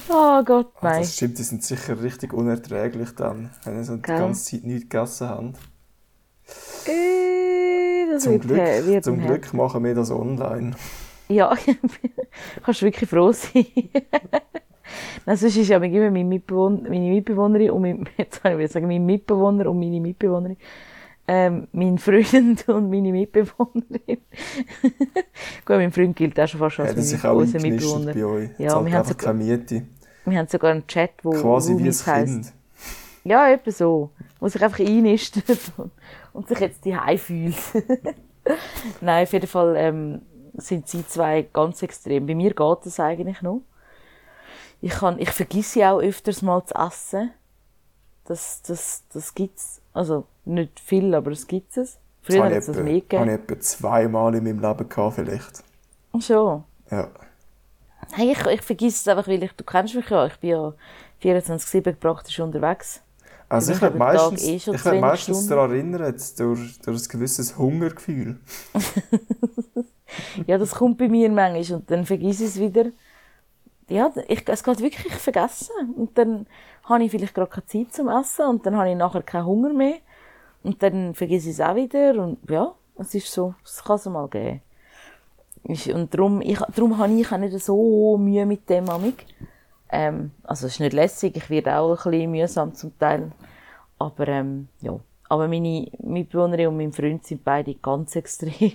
[0.09, 1.03] Oh Gott, Ah, nein.
[1.03, 4.89] das stimmt, die sind sicher richtig unerträglich dann, wenn sie so die ganze Zeit nichts
[4.89, 5.53] gegessen haben.
[6.87, 10.75] Äh, Zum Glück, zum Glück machen wir das online.
[11.29, 11.57] Ja,
[12.63, 13.67] kannst du wirklich froh sein.
[15.27, 18.87] Nein, sonst ist ja immer mein Mitbewohner, meine Mitbewohnerin und mein, jetzt habe ich sagen,
[18.87, 20.59] mein Mitbewohner und meine Mitbewohnerin,
[21.27, 24.19] ähm, mein Freund und meine Mitbewohnerin.
[25.65, 28.13] Gut, mein Freund gilt auch schon fast als Hätten sich mein, auch unser Mitbewohner.
[28.13, 28.51] bei euch.
[28.59, 29.83] Ja, Zahlt wir haben sogar- keine Miete.
[30.27, 32.25] Wir haben sogar einen Chat, wo Quasi wie ein.
[32.27, 32.53] Kind.
[33.25, 34.11] Ja, etwa so.
[34.41, 35.45] Wo sich einfach einnistet
[35.79, 35.91] und,
[36.35, 37.57] und sich jetzt die fühlt.
[39.01, 40.21] Nein, auf jeden Fall ähm,
[40.57, 42.27] sind sie zwei ganz extrem.
[42.27, 43.63] Bei mir geht das eigentlich noch.
[44.81, 47.31] Ich, kann, ich vergesse ja auch öfters mal zu essen.
[48.25, 49.81] Das, das, das gibt's.
[49.93, 51.99] Also, nicht viel, aber es gibt es.
[52.23, 53.21] Früher hat es ich das mehr gegeben.
[53.21, 55.63] habe ich etwa zweimal in meinem Leben gehabt, vielleicht.
[56.21, 56.65] Schon.
[56.91, 57.09] Ja.
[58.13, 60.27] Hey, ich, ich vergesse es einfach, weil ich, du kennst mich ja.
[60.27, 60.75] Ich bin ja
[61.23, 63.01] 24-7 praktisch unterwegs.
[63.49, 64.67] Also Ich werde meistens, eh ich
[65.01, 68.41] meistens daran erinnert, durch, durch ein gewisses Hungergefühl.
[70.47, 72.87] Ja, das kommt bei mir manchmal und dann vergesse ich es wieder.
[73.89, 75.95] Ja, ich, es geht wirklich vergessen.
[75.97, 76.47] Und dann
[76.85, 79.73] habe ich vielleicht gerade keine Zeit zum Essen und dann habe ich nachher keinen Hunger
[79.73, 79.97] mehr.
[80.63, 84.07] Und dann vergesse ich es auch wieder und ja, es ist so, es kann es
[84.07, 84.63] mal geben.
[85.95, 89.27] Und darum, ich, darum habe ich auch nicht so Mühe mit dem amig.
[89.91, 93.33] Ähm, also es ist nicht lässig, ich werde auch ein bisschen mühsam zum Teil.
[93.99, 94.99] Aber ähm, ja,
[95.29, 98.73] aber meine Mitbewohnerin und mein Freund sind beide ganz extrem.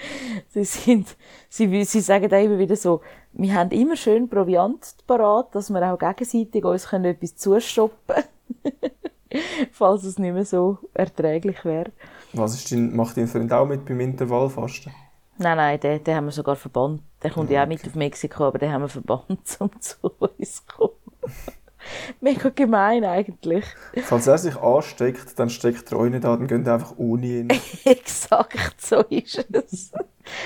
[0.48, 1.16] sie sind,
[1.48, 3.00] sie, sie sagen auch immer wieder so,
[3.32, 8.24] wir haben immer schön Proviant parat, dass wir auch gegenseitig uns können etwas zustoppen
[9.72, 11.92] falls es nicht mehr so erträglich wäre.
[12.32, 14.92] Was ist dein, macht dein Freund auch mit beim Intervallfasten?
[15.38, 17.02] Nein, nein, den, den haben wir sogar verbannt.
[17.22, 19.28] Der kommt ja auch mit auf Mexiko, aber den haben wir verbannt,
[19.60, 20.94] um zu uns zu kommen.
[22.20, 23.64] Mega gemein eigentlich.
[24.02, 27.26] Falls er sich ansteckt, dann steckt er euch nicht an, dann geht er einfach ohne
[27.26, 27.48] ihn.
[27.84, 29.92] Exakt so ist es.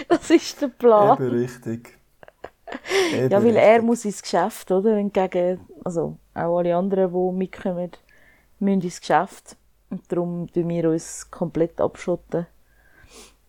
[0.09, 1.19] Das ist der Plan.
[1.19, 1.99] Eben richtig.
[3.13, 3.87] Eben Ja, weil er richtig.
[3.87, 4.97] muss ins Geschäft, oder?
[4.97, 7.91] Entgegen, also auch alle anderen, die mitkommen,
[8.59, 9.57] müssen ins Geschäft.
[9.91, 12.47] Und darum tun wir uns komplett abschotten.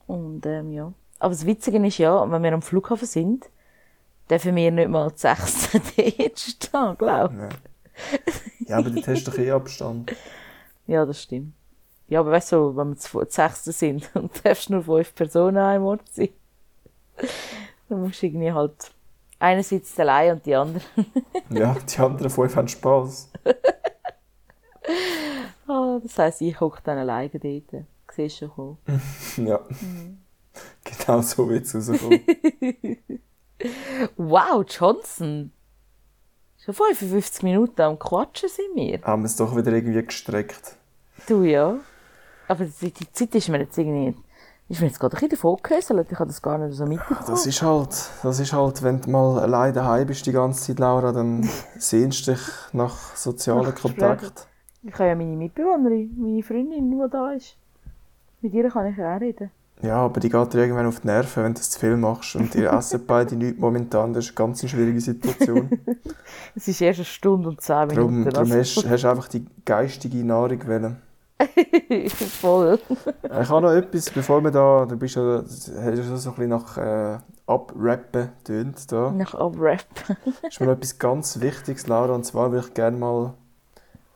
[0.08, 0.92] Und ähm, ja.
[1.20, 3.50] Aber das Witzige ist ja, wenn wir am Flughafen sind,
[4.30, 5.82] dürfen wir nicht mal zu 16
[6.18, 7.50] dort stehen, glaube Ja.
[8.68, 10.16] ja, aber dort hast du doch eh Abstand.
[10.88, 11.54] Ja, das stimmt.
[12.08, 15.66] Ja, aber weißt du, wenn wir zu 16 sind und darfst nur fünf Personen an
[15.66, 16.30] einem Ort sein,
[17.90, 18.92] dann musst du irgendwie halt,
[19.40, 20.84] einer sitzt allein und die anderen
[21.50, 23.32] Ja, die anderen fünf haben Spass.
[25.68, 27.86] Ja, das heisst, ich hocke dann alleine dort.
[28.12, 28.78] Siehst du schon.
[29.46, 29.60] Ja.
[30.84, 32.22] Genau so wird es rauskommen.
[34.18, 35.52] Wow, Johnson!
[36.66, 39.02] Schon 55 Minuten am Quatschen sind wir.
[39.02, 40.78] Haben wir es doch wieder irgendwie gestreckt.
[41.28, 41.78] Du ja.
[42.48, 44.16] Aber die, die Zeit ist mir jetzt irgendwie.
[44.70, 46.08] Ist mir jetzt gerade ein bisschen davon gehöselt.
[46.10, 47.28] Ich habe das gar nicht so mitbekommen.
[47.28, 47.90] Das ist halt,
[48.24, 51.48] das ist halt, wenn du mal alleine daheim bist die ganze Zeit, Laura, dann
[51.78, 52.42] sehnst du dich
[52.72, 54.48] nach sozialen Kontakt.
[54.84, 57.58] Ich habe ja meine Mitbewohnerin, meine Freundin, die da ist.
[58.40, 59.52] Mit ihr kann ich auch reden.
[59.84, 62.36] Ja, aber die geht dir irgendwann auf die Nerven, wenn du das zu viel machst.
[62.38, 64.14] Und ihr essen beide nichts momentan.
[64.14, 65.70] Das ist eine ganz schwierige Situation.
[66.56, 68.30] Es ist erst eine Stunde und zehn Darum, Minuten.
[68.30, 70.98] darum also- hast, du einfach die geistige Nahrung wählen.
[72.42, 72.80] Voll.
[73.24, 76.50] Ich habe noch etwas, bevor wir da, du bist ja, hast ja so ein bisschen
[76.50, 77.18] nach äh,
[77.48, 79.12] Abrappen tönt da.
[79.12, 79.84] Nach Abrap.
[80.48, 83.34] ist mir noch etwas ganz Wichtiges, Laura, und zwar würde ich gerne mal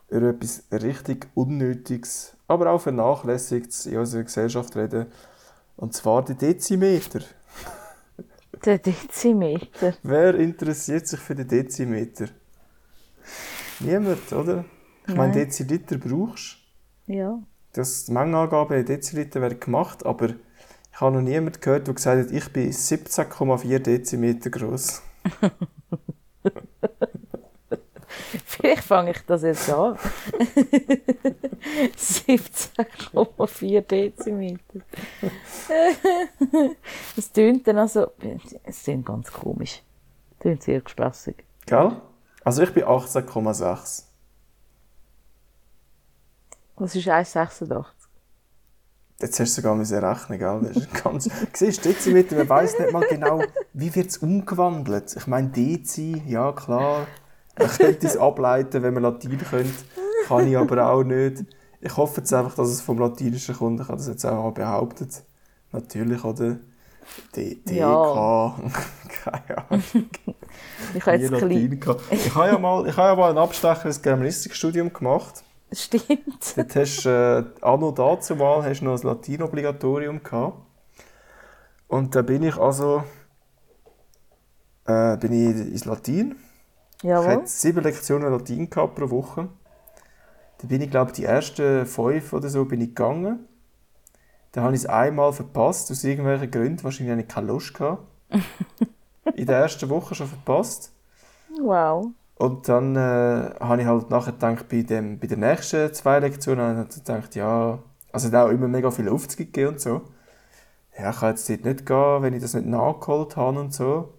[0.10, 5.08] über etwas richtig Unnötiges, aber auch Vernachlässigtes in unserer Gesellschaft reden.
[5.78, 7.22] Und zwar die Dezimeter.
[8.66, 9.94] Der Dezimeter.
[10.04, 12.26] Wer interessiert sich für den Dezimeter?
[13.80, 14.66] Niemand, oder?
[15.08, 15.32] Ich meine.
[15.34, 16.58] Deziliter brauchst
[17.06, 17.40] Ja.
[17.74, 22.26] das die Mengenangabe in Deziliter werden gemacht, aber ich habe noch niemanden gehört, der gesagt
[22.26, 25.04] hat, ich bin 17,4 Dezimeter groß.
[28.46, 29.98] Vielleicht fange ich das jetzt an.
[31.98, 34.80] 17,4 Dezimeter.
[37.18, 38.08] Es tönt dann also.
[38.64, 39.82] Es tönt ganz komisch.
[40.32, 41.44] Es tönt sehr gespässig.
[41.66, 42.02] Gell?
[42.44, 44.04] Also ich bin 18,6.
[46.78, 47.86] Was ist 1,86?
[49.20, 50.62] Jetzt hast du sogar müssen rechnen, gell?
[50.62, 51.28] Das ist ganz...
[51.54, 53.42] Siehst du, Dezimeter, man weiss nicht mal genau,
[53.74, 55.16] wie wird es umgewandelt.
[55.16, 57.08] Ich meine, Dezi, ja klar.
[57.58, 59.74] Man könnte es ableiten, wenn man Latein könnte.
[60.28, 61.46] Kann ich aber auch nicht.
[61.80, 63.80] Ich hoffe jetzt einfach, dass es vom Latinischen kommt.
[63.80, 65.24] Ich habe das jetzt auch behauptet.
[65.72, 66.58] Natürlich, oder?
[67.36, 68.56] D, D, Ja.
[69.24, 69.84] Keine Ahnung.
[70.94, 71.32] Ich habe jetzt.
[71.32, 71.80] Latein.
[72.12, 75.44] Ich habe ja mal, ich habe ja mal ein Abstecher ins Germanistikstudium gemacht.
[75.72, 76.56] Stimmt.
[76.56, 80.60] Dort hast du, äh, anno dazu mal, hast du noch ein Latin-Obligatorium gehabt.
[81.88, 83.04] Und da bin ich also,
[84.86, 86.36] äh, bin ich ins Latin.
[86.98, 87.28] Ich Jawohl.
[87.28, 89.50] hatte sieben Lektionen Latein gehabt pro Woche.
[90.58, 93.48] Da bin ich, glaube ich, die ersten fünf oder so bin ich gegangen.
[94.52, 96.84] Dann habe ich es einmal verpasst, aus irgendwelchen Gründen.
[96.84, 98.04] Wahrscheinlich habe ich keine Lust gehabt.
[99.36, 100.92] In der ersten Woche schon verpasst.
[101.62, 102.08] Wow.
[102.36, 103.00] Und dann äh,
[103.60, 107.36] habe ich halt nachher gedacht, bei, dem, bei den nächsten zwei Lektionen, habe ich gedacht,
[107.36, 107.80] ja,
[108.12, 110.02] also hat auch immer mega viel Aufzug gegeben und so.
[110.98, 114.14] Ja, ich kann jetzt dort nicht gehen, wenn ich das nicht nachgeholt habe und so.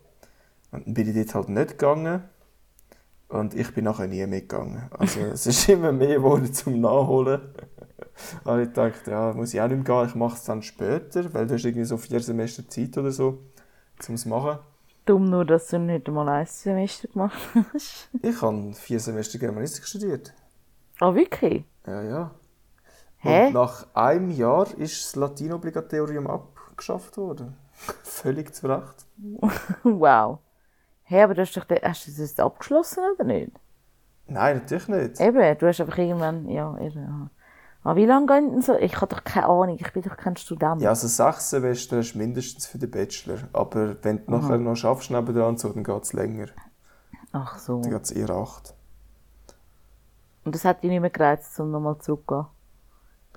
[0.70, 2.22] Und dann bin ich dort halt nicht gegangen.
[3.28, 4.90] Und ich bin nachher nie mitgegangen.
[4.90, 7.40] Also es ist immer mehr geworden zum Nachholen.
[8.44, 11.32] habe ich gedacht, ja, muss ich auch nicht mehr gehen, ich mache es dann später,
[11.34, 13.38] weil du hast irgendwie so vier Semester Zeit oder so,
[14.08, 14.58] um es zu machen.
[15.04, 17.38] Dumm nur, dass du nicht einmal ein Semester gemacht
[17.72, 18.10] hast.
[18.22, 20.34] Ich habe vier Semester Germanistik studiert.
[21.00, 21.64] Ah, wirklich?
[21.86, 22.30] Ja, ja.
[23.18, 23.46] Hä?
[23.46, 27.56] Und nach einem Jahr ist das Latinobligatorium abgeschafft worden.
[28.02, 29.06] Völlig zu Recht.
[29.82, 30.40] Wow.
[31.10, 33.52] Hey, aber du hast, doch den, hast du das jetzt abgeschlossen oder nicht?
[34.26, 35.20] Nein, natürlich nicht.
[35.20, 37.30] Eben, du hast einfach irgendwann, ja, eben, aha.
[37.82, 38.74] Ah, wie lange gehen denn so?
[38.74, 40.82] Ich habe doch keine Ahnung, ich bin doch kein Student.
[40.82, 43.38] Ja, also sechs Semester hast du mindestens für den Bachelor.
[43.54, 46.48] Aber wenn du nachher noch schaffst nebenan so, dann geht es länger.
[47.32, 47.80] Ach so.
[47.80, 48.74] Dann geht es eher acht.
[50.44, 52.46] Und das hat dich nicht mehr gereizt, um nochmal zurückzugehen?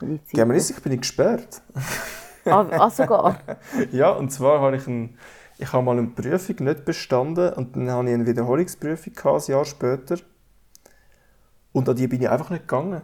[0.01, 0.33] In die Zeit.
[0.33, 1.61] Germanistik bin ich gesperrt.
[2.43, 3.37] Ah, ah, sogar.
[3.91, 5.17] Ja, und zwar habe ich, ein,
[5.61, 9.51] ich habe mal eine Prüfung nicht bestanden und dann habe ich eine Wiederholungsprüfung gehabt, ein
[9.51, 10.17] Jahr später.
[11.71, 13.01] Und an die bin ich einfach nicht gegangen.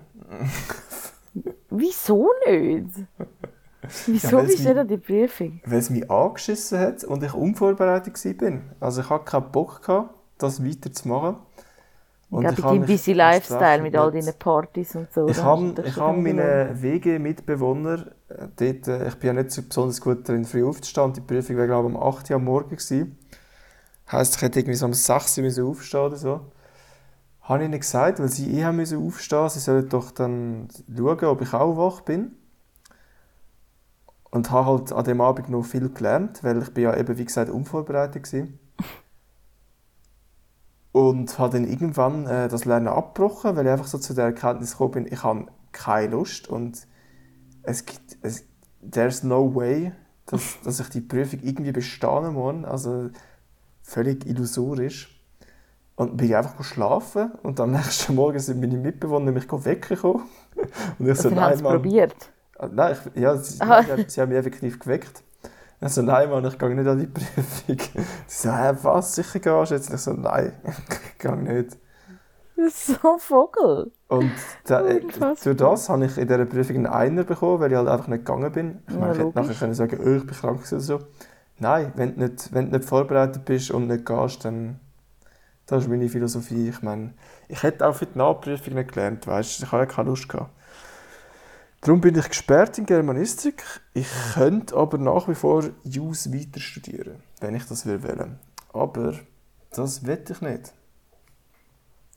[1.70, 2.90] Wieso nicht?
[4.08, 5.62] Wieso es bist du nicht an die Prüfung?
[5.66, 8.62] weil es mich angeschissen hat und ich unvorbereitet war.
[8.80, 11.38] Also ich hatte keinen Bock, gehabt, das weiterzumachen.
[12.30, 15.28] Und ja, bei habe deinem busy Lifestyle mit all deinen Partys und so.
[15.28, 16.36] Ich habe hast du dich ich schon habe verloren.
[16.36, 21.14] meine WG-Mitbewohner, dort, ich bin ja nicht so besonders gut darin, früh aufzustehen.
[21.14, 22.70] Die Prüfung war, glaube ich, um 8 Uhr am Morgen.
[22.72, 23.18] Gewesen.
[24.12, 26.42] Heisst, ich hätte irgendwie so um 6 Uhr müssen aufstehen oder so.
[27.42, 31.24] Habe ich ihnen gesagt, weil sie eh haben müssen aufstehen sie sollen doch dann schauen,
[31.26, 32.36] ob ich auch wach bin.
[34.30, 37.24] Und habe halt an dem Abend noch viel gelernt, weil ich bin ja eben, wie
[37.24, 38.48] gesagt, unvorbereitet war.
[40.98, 44.72] Und habe dann irgendwann äh, das Lernen abgebrochen, weil ich einfach so zu der Erkenntnis
[44.72, 46.88] gekommen bin, ich habe keine Lust und
[47.62, 48.46] es gibt, es,
[48.82, 49.92] there's no way,
[50.26, 52.66] dass, dass ich die Prüfung irgendwie bestehen muss.
[52.66, 53.12] Also
[53.84, 55.14] völlig illusorisch.
[55.96, 60.24] Und bin ich einfach schlafen und am nächsten Morgen sind meine Mitbewohner mich weggekommen.
[61.00, 61.74] Und ich so, Dann haben nein, Mann.
[61.74, 62.16] probiert.
[62.58, 63.54] Ah, Nein, ich, ja, sie,
[64.08, 65.24] sie haben mich effektiv geweckt.
[65.80, 67.46] Ich so, nein, Mann, ich gehe nicht an die Prüfung.
[68.28, 69.94] Sie so, hä, was, sicher gehst du jetzt?
[69.94, 71.78] Ich so, nein, ich gehe nicht.
[72.56, 73.92] Das ist so ein Vogel.
[74.08, 74.32] Und
[74.66, 77.88] da, äh, durch das habe ich in dieser Prüfung einen Einer bekommen, weil ich halt
[77.88, 78.80] einfach nicht gegangen bin.
[78.90, 81.00] Ich, meine, ich hätte nachher können sagen, oh, ich bin krank oder so.
[81.60, 84.80] Nein, wenn du nicht, wenn du nicht vorbereitet bist und nicht gehst, dann
[85.68, 86.70] das ist meine Philosophie.
[86.70, 87.14] Ich meine,
[87.50, 90.30] ich hätte auch für die Nachprüfung nicht gelernt, weißt du, ich habe ja keine Lust
[90.30, 90.50] gehabt.
[91.82, 93.64] Darum bin ich gesperrt in Germanistik.
[93.94, 98.40] Ich könnte aber nach wie vor Jus weiter studieren, wenn ich das will wollen.
[98.74, 99.14] Aber
[99.72, 100.74] das will ich nicht.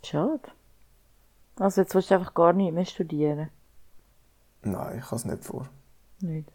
[0.04, 0.40] Schade.
[1.58, 3.50] Also jetzt willst du einfach gar nicht mehr studieren.
[4.62, 5.68] Nein, ich habe es nicht vor.
[6.20, 6.48] Nicht.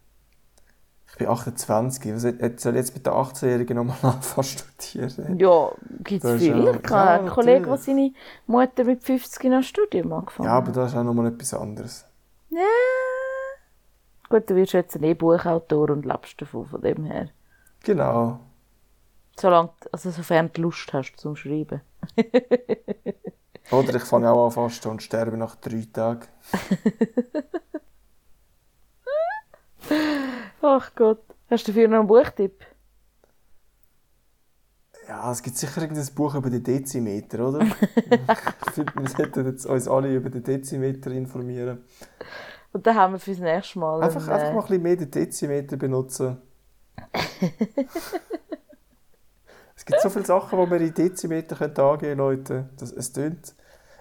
[1.07, 2.13] Ich bin 28.
[2.13, 5.37] Was soll jetzt- soll ich jetzt mit den 18-Jährigen nochmal anfangen zu studieren?
[5.39, 5.71] Ja,
[6.03, 8.13] gibt es ja- Ich habe einen ja, Kollegen, der seine
[8.47, 10.63] Mutter mit 50 in ein Studium angefangen Ja, hat.
[10.63, 12.05] aber das ist auch nochmal etwas anderes.
[12.55, 12.61] Ja.
[14.29, 17.27] Gut, du wirst jetzt ein E-Buchautor und lebst davon, von dem her.
[17.83, 18.39] Genau.
[19.37, 21.81] Solange, also sofern du Lust hast zum Schreiben.
[23.71, 26.27] Oder ich fange auch an fasten und sterbe nach drei Tagen.
[30.61, 31.19] Ach Gott.
[31.49, 32.65] Hast du dafür noch einen Buchtipp?
[35.07, 37.61] Ja, es gibt sicher irgendein Buch über den Dezimeter, oder?
[37.65, 41.83] ich finde, wir sollten jetzt uns alle über den Dezimeter informieren.
[42.73, 44.01] Und dann haben wir fürs nächste Mal.
[44.01, 46.37] Einfach, einen, einfach äh, mal ein bisschen mehr den Dezimeter benutzen.
[49.75, 52.69] es gibt so viele Sachen, die man in Dezimeter können angeben können, Leute.
[52.77, 53.55] Das, es tönt,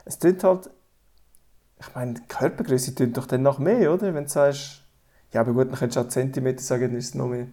[0.04, 0.70] es tönt halt...
[1.78, 4.14] Ich meine, die Körpergröße tönt doch dann nach mehr, oder?
[4.14, 4.80] Wenn du sagst...
[5.32, 7.48] Ja, aber gut, dann könntest du auch Zentimeter sagen, dann ist es noch mehr.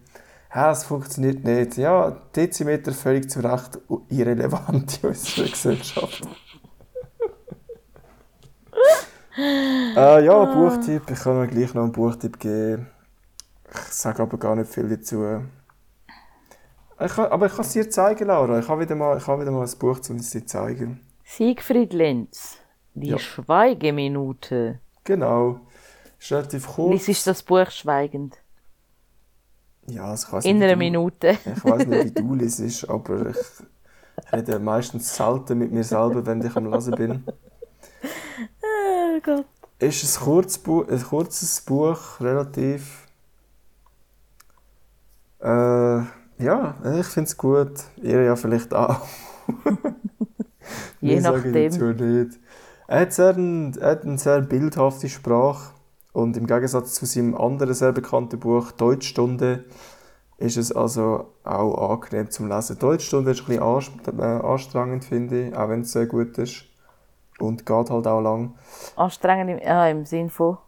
[0.54, 1.78] Ja, es funktioniert nicht.
[1.78, 3.78] Ja, Dezimeter völlig zu Recht
[4.10, 6.22] irrelevant in unserer Gesellschaft.
[9.38, 11.10] äh, ja, Buchtipp.
[11.10, 12.88] Ich kann mir gleich noch einen Buchtipp geben.
[13.72, 15.42] Ich sage aber gar nicht viel dazu.
[17.00, 18.58] Ich kann, aber ich kann es dir zeigen, Laura.
[18.58, 21.00] Ich habe wieder mal, ich habe wieder mal ein Buch, um es dir zu zeigen.
[21.24, 22.58] Siegfried Lenz.
[22.94, 23.18] Die Ja.
[23.18, 24.80] Schweigeminute.
[25.04, 25.60] Genau.
[26.18, 26.92] Ist relativ kurz.
[26.92, 28.36] Lies ist das Buch schweigend.
[29.86, 31.38] Ja, ich weiss In nicht, einer Minute.
[31.44, 33.36] Ich weiß nicht, wie du liest, aber ich
[34.32, 37.24] rede meistens selten mit mir selber, wenn ich am Lesen bin.
[38.62, 39.46] Oh Gott.
[39.78, 43.06] Ist ein, Kurzbu ein kurzes Buch, relativ.
[45.40, 46.02] Äh,
[46.38, 47.72] ja, ich finde es gut.
[47.96, 49.00] Ihr ja vielleicht auch.
[51.00, 51.70] Je sagen nachdem.
[51.70, 52.38] dazu nicht.
[52.86, 55.72] Er hat, sehr er hat eine sehr bildhafte Sprache
[56.12, 59.64] und im Gegensatz zu seinem anderen sehr bekannten Buch Deutschstunde
[60.38, 62.78] ist es also auch angenehm zum Lesen.
[62.78, 66.64] Deutschstunde ist ein bisschen äh, anstrengend, finde ich, auch wenn es sehr gut ist.
[67.38, 68.54] Und geht halt auch lang.
[68.96, 70.58] Anstrengend im, ah, im Sinn von.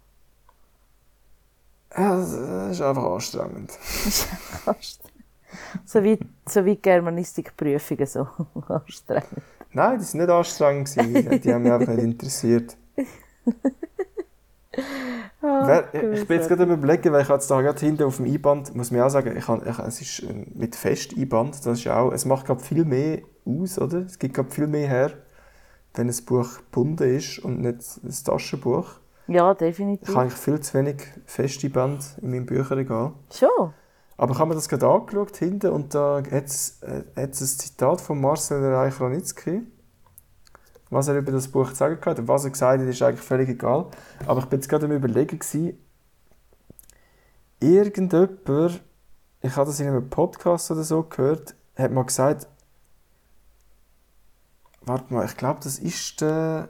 [1.97, 3.73] Ja, es ist einfach anstrengend.
[5.85, 8.27] So wie, so wie Germanistikprüfungen so
[8.69, 9.43] anstrengend.
[9.73, 10.95] Nein, die sind nicht anstrengend.
[11.45, 12.77] die haben mich einfach nicht interessiert.
[15.41, 18.75] Wer, ich bin jetzt gerade überlegen, weil ich jetzt da gerade hinten auf dem Einband,
[18.75, 22.13] muss mir auch sagen, ich habe, ich, es ist äh, mit Fest-Einband, das ist auch,
[22.13, 23.99] es macht gerade viel mehr aus, oder?
[23.99, 25.11] Es gibt gerade viel mehr her,
[25.95, 28.87] wenn ein Buch gebunden ist und nicht ein Taschenbuch.
[29.27, 30.09] Ja, Ich definitiv.
[30.09, 30.97] habe eigentlich viel zu wenig
[31.27, 33.13] Festeinband in meinem Bücherregal.
[33.33, 33.73] Schon.
[34.17, 38.01] Aber ich habe mir das gerade angeschaut hinten und da hat es äh, ein Zitat
[38.01, 39.63] von Marcel Reich-Ranitzky.
[40.95, 42.29] Was er über das Buch zu sagen hat.
[42.29, 43.87] Was er gesagt hat, ist eigentlich völlig egal.
[44.27, 45.77] Aber ich bin jetzt gerade am überlegen gewesen,
[47.59, 48.81] irgendjemand,
[49.41, 52.47] ich habe das in einem Podcast oder so gehört, hat mal gesagt,
[54.83, 56.69] warte mal, ich glaube, das ist der,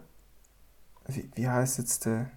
[1.07, 2.31] wie, wie heißt jetzt der?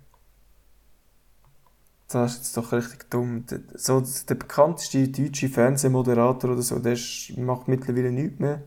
[2.09, 3.45] Das ist jetzt doch richtig dumm.
[3.45, 8.61] Der, so, der bekannteste deutsche Fernsehmoderator oder so, der ist, macht mittlerweile nichts mehr.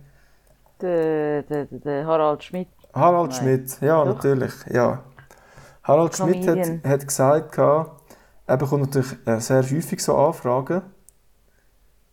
[0.81, 2.69] Der, der, der, der Harald Schmidt.
[2.93, 3.41] Harald Nein.
[3.41, 4.15] Schmidt, ja, Doch.
[4.15, 5.05] natürlich, ja.
[5.83, 6.83] Harald Schmidt hat, Comedian.
[6.85, 10.83] hat gesagt, er bekommt natürlich äh, sehr häufig so Anfragen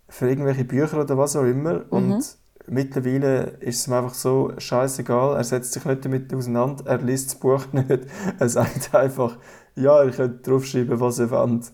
[0.10, 1.86] für irgendwelche Bücher oder was auch immer.
[1.90, 2.24] Und
[2.68, 7.32] mittlerweile ist es ihm einfach so scheißegal, er setzt sich nicht damit auseinander, er liest
[7.32, 8.06] das Buch nicht.
[8.40, 9.38] Er sagt einfach,
[9.76, 11.72] ja, ihr könnt draufschreiben, was ihr wollt.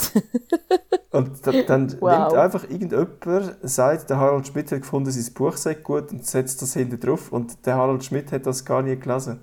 [1.10, 2.08] Und da, dann Wow.
[2.10, 6.60] nimmt einfach irgendjemand, sagt, der Harald Schmidt hat gefunden, sein Buch sei gut und setzt
[6.62, 9.40] das hinten drauf und der Harald Schmidt hat das gar nie gelesen.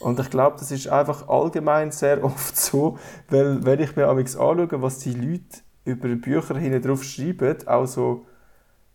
[0.00, 4.36] Und ich glaube, das ist einfach allgemein sehr oft so, weil wenn ich mir amigs
[4.36, 8.26] anschaue, was die Leute über Bücher hinten drauf schreiben, auch so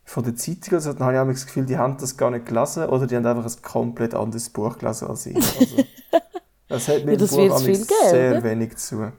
[0.05, 2.31] von der Zeitung, oder so, dann habe ich amigs das Gefühl, die haben das gar
[2.31, 5.55] nicht gelesen oder die haben einfach ein komplett anderes Buch gelesen als ich.
[5.55, 5.87] Also,
[6.67, 8.43] Das hat mir Ja, das Buch viel geben, sehr oder?
[8.43, 9.11] wenig zu.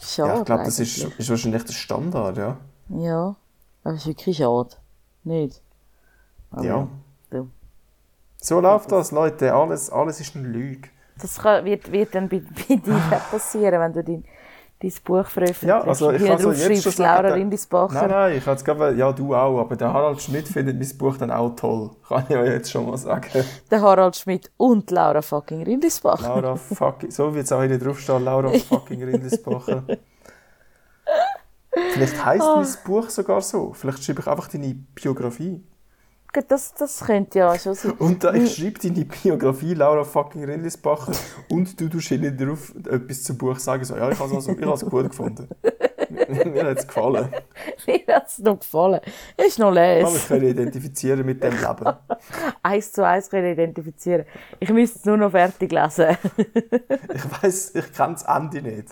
[0.00, 0.28] Schade.
[0.28, 2.56] Ja, ich glaube, das ist, ist wahrscheinlich der Standard, ja.
[2.88, 3.36] Ja,
[3.84, 4.70] aber es ist wirklich schade.
[5.24, 5.62] Nicht?
[6.50, 6.88] Aber Ja.
[7.30, 7.50] du.
[8.38, 9.52] So läuft das, Leute.
[9.54, 10.88] Alles, alles ist eine Lüge.
[11.20, 14.24] Das kann, wird, wird dann bei, bei dir passieren, wenn du dein,
[14.82, 15.62] dein Buch veröffentlichst.
[15.64, 17.94] Ja, also ich Hier kann so jetzt schon sagen, Laura Rindisbacher.
[17.94, 21.16] Nein, nein, ich jetzt gerade, ja, du auch, aber der Harald Schmidt findet mein Buch
[21.18, 21.90] dann auch toll.
[22.08, 23.44] Kann ich euch jetzt schon mal sagen.
[23.70, 26.28] Der Harald Schmidt und Laura fucking Rindisbacher.
[26.40, 29.84] Laura fucking, so wie es auch hier draufsteht, Laura fucking Rindlisbacher.
[31.92, 32.56] Vielleicht heisst Ah.
[32.56, 33.72] mein Buch sogar so.
[33.74, 35.62] Vielleicht schreibe ich einfach deine Biografie.
[36.48, 37.92] Das, das könnte ja schon sein.
[37.92, 41.12] Und da ich schreibe deine Biografie, Laura fucking Rindlisbacher,
[41.48, 44.52] und du tust hinten drauf etwas zum Buch sagen, so, ja, ich habe es also,
[44.52, 45.48] ich gut gefunden.
[46.28, 47.28] Mir, mir hat es gefallen.
[47.86, 49.00] Mir hat es noch gefallen.
[49.36, 51.96] Ist noch Aber ich kann identifizieren mit dem Leben.
[52.62, 54.24] Eins zu eins können identifizieren.
[54.60, 56.16] Ich müsste es nur noch fertig lesen.
[57.14, 58.88] Ich weiß, ich kenne das Ende nicht.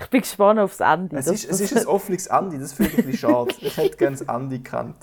[0.00, 1.16] Ich bin gespannt aufs Ende.
[1.16, 3.54] Es Das- ist, es ist ein offenes Ende, das finde ich ein bisschen schade.
[3.60, 4.96] Ich hätte gerne das Ende gekannt.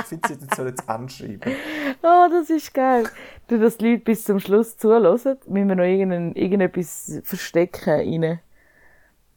[0.00, 1.52] Ich finde, sie sollen jetzt anschreiben.
[2.02, 3.08] Oh, das ist geil.
[3.48, 5.02] Du, dass die Leute bis zum Schluss zuhören,
[5.46, 8.24] müssen wir noch irgendein, irgendetwas verstecken, rein,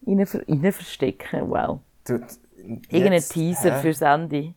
[0.06, 1.50] rein, rein verstecken.
[1.50, 1.80] Wow.
[2.06, 2.20] Du,
[2.90, 3.82] Irgendein Teaser hä?
[3.82, 4.54] fürs Ende.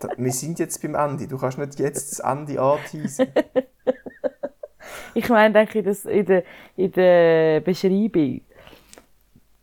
[0.00, 1.28] Da- Wir sind jetzt beim Ende.
[1.28, 3.28] Du kannst nicht jetzt das Ende anteasen.
[5.14, 6.44] Ich meine, denke ich, das in der,
[6.76, 8.40] in der Beschreibung.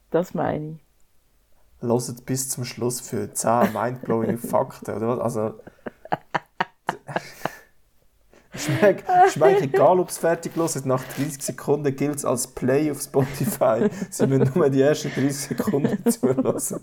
[0.10, 0.78] Das meine ich.
[1.82, 5.36] Hört bis zum Schluss für 10 mindblowing Fakten, oder was?
[5.36, 5.60] Also.
[8.54, 8.70] Ist
[9.38, 10.86] mir, ist egal, ob es fertig hört.
[10.86, 13.90] Nach 30 Sekunden gilt es als Play auf Spotify.
[14.10, 16.82] Sie müssen nur die ersten 30 Sekunden zulassen.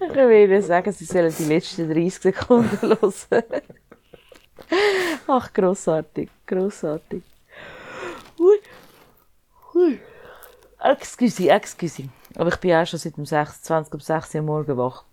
[0.00, 3.12] Ich würde sagen, sie sollen die letzten 30 Sekunden hören.
[5.26, 7.22] Ach, grossartig, grossartig.
[8.38, 8.56] Hui.
[9.74, 10.00] Hui.
[10.82, 12.08] Excuse, excuse.
[12.36, 15.04] Aber ich bin auch schon seit dem 26 um 6 Uhr morgen wach.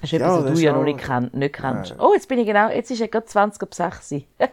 [0.00, 1.90] Das ist etwas, Ja, was das du ja noch nicht, kenn, nicht kennst.
[1.92, 2.00] Nein.
[2.00, 4.22] Oh, jetzt bin ich genau, jetzt ist ja gerade 20 um 6 Uhr.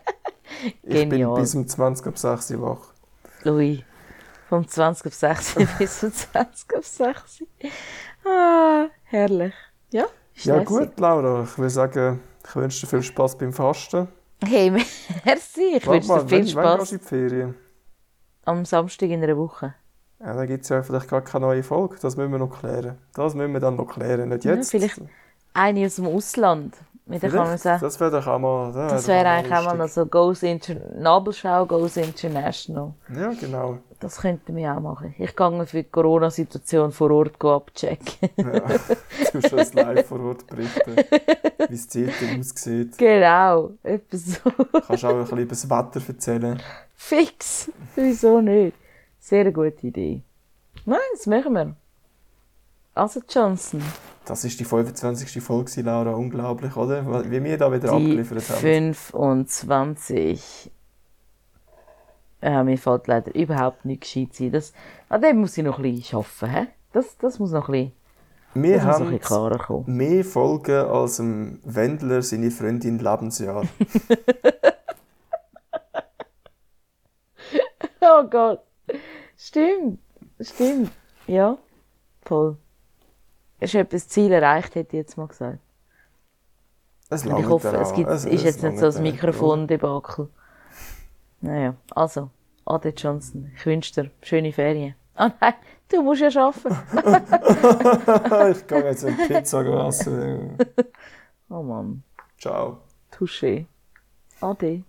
[0.83, 2.87] Ich bin bis um 20 ab 6 Uhr wach.
[3.51, 3.83] Ui,
[4.47, 7.43] vom 20 auf 6 bis zum 20 auf 6.
[8.25, 9.53] Ah, herrlich.
[9.91, 10.05] Ja,
[10.35, 10.67] ist Ja lässig.
[10.67, 11.43] gut, Laura.
[11.43, 14.07] Ich würde sagen, ich wünsche dir viel Spaß beim Fasten.
[14.43, 14.69] Hey,
[15.25, 15.77] merci.
[15.77, 17.55] Ich wünsche dir viel wann- Wann Spaß gehst du in die Ferien?
[18.45, 19.73] am Samstag in einer Woche.
[20.19, 21.97] Ja, da gibt es ja vielleicht gar keine neue Folge.
[22.01, 22.97] Das müssen wir noch klären.
[23.13, 24.29] Das müssen wir dann noch klären.
[24.29, 24.71] Nicht Ja, jetzt.
[24.71, 25.01] vielleicht
[25.53, 26.75] eine aus dem Ausland.
[27.07, 27.63] Mit der kann man Vielleicht.
[27.63, 28.73] sagen, Das wäre doch auch mal.
[28.73, 32.93] Das, das wär wäre eigentlich auch mal noch so Goes Inter Nabelschau Goes International.
[33.15, 33.77] Ja, genau.
[33.99, 35.13] Das könnten wir auch machen.
[35.19, 38.29] Ich gehe für die Corona-Situation vor Ort abchecken.
[38.37, 38.45] Ja.
[39.33, 40.95] du schon live vor Ort berichten,
[41.69, 42.97] wie es dort aussieht.
[42.97, 44.49] genau, etwas so.
[44.87, 46.59] Kannst auch ein bisschen über das Wetter erzählen.
[46.95, 47.71] Fix.
[47.95, 48.75] Wieso nicht?
[49.25, 50.21] Sehr eine gute Idee.
[50.85, 51.75] Nein, das machen wir.
[52.93, 53.81] Also Johnson,
[54.23, 55.41] Das ist die 25.
[55.41, 56.11] Folge, Laura.
[56.11, 57.31] Unglaublich, oder?
[57.31, 58.93] Wie wir da wieder die abgeliefert haben.
[58.93, 60.69] 25.
[62.39, 64.51] Ja, mir fällt leider überhaupt nicht gescheit sein.
[64.51, 64.73] Das,
[65.09, 66.55] an dem muss ich noch ein bisschen arbeiten.
[66.55, 66.67] He?
[66.93, 67.91] Das, das muss noch ein
[68.53, 69.97] bisschen, Wir das ein haben kommen.
[69.97, 73.63] mehr Folgen als dem Wendler seine Freundin Lebensjahr.
[78.07, 78.59] Oh Gott.
[79.37, 79.99] Stimmt.
[80.39, 80.91] Stimmt.
[81.27, 81.57] Ja.
[82.23, 82.57] Voll.
[83.59, 85.59] Ist etwas Ziel erreicht, hätte ich jetzt mal gesagt.
[87.09, 89.03] Es Und ich hoffe, es gibt, Es- ist jetzt nicht so ein.
[89.03, 90.27] Mikrofondebakel.
[91.41, 92.29] Naja, also,
[92.65, 94.95] Ade Johnson, ich wünsche dir schöne Ferien.
[95.17, 95.53] Ah nein,
[95.87, 96.75] du musst ja arbeiten.
[98.51, 100.57] ich gehe jetzt eine Pizza essen.
[101.49, 102.03] Oh Mann,
[102.37, 102.79] Ciao.
[103.13, 103.65] touché.
[104.41, 104.83] Ade.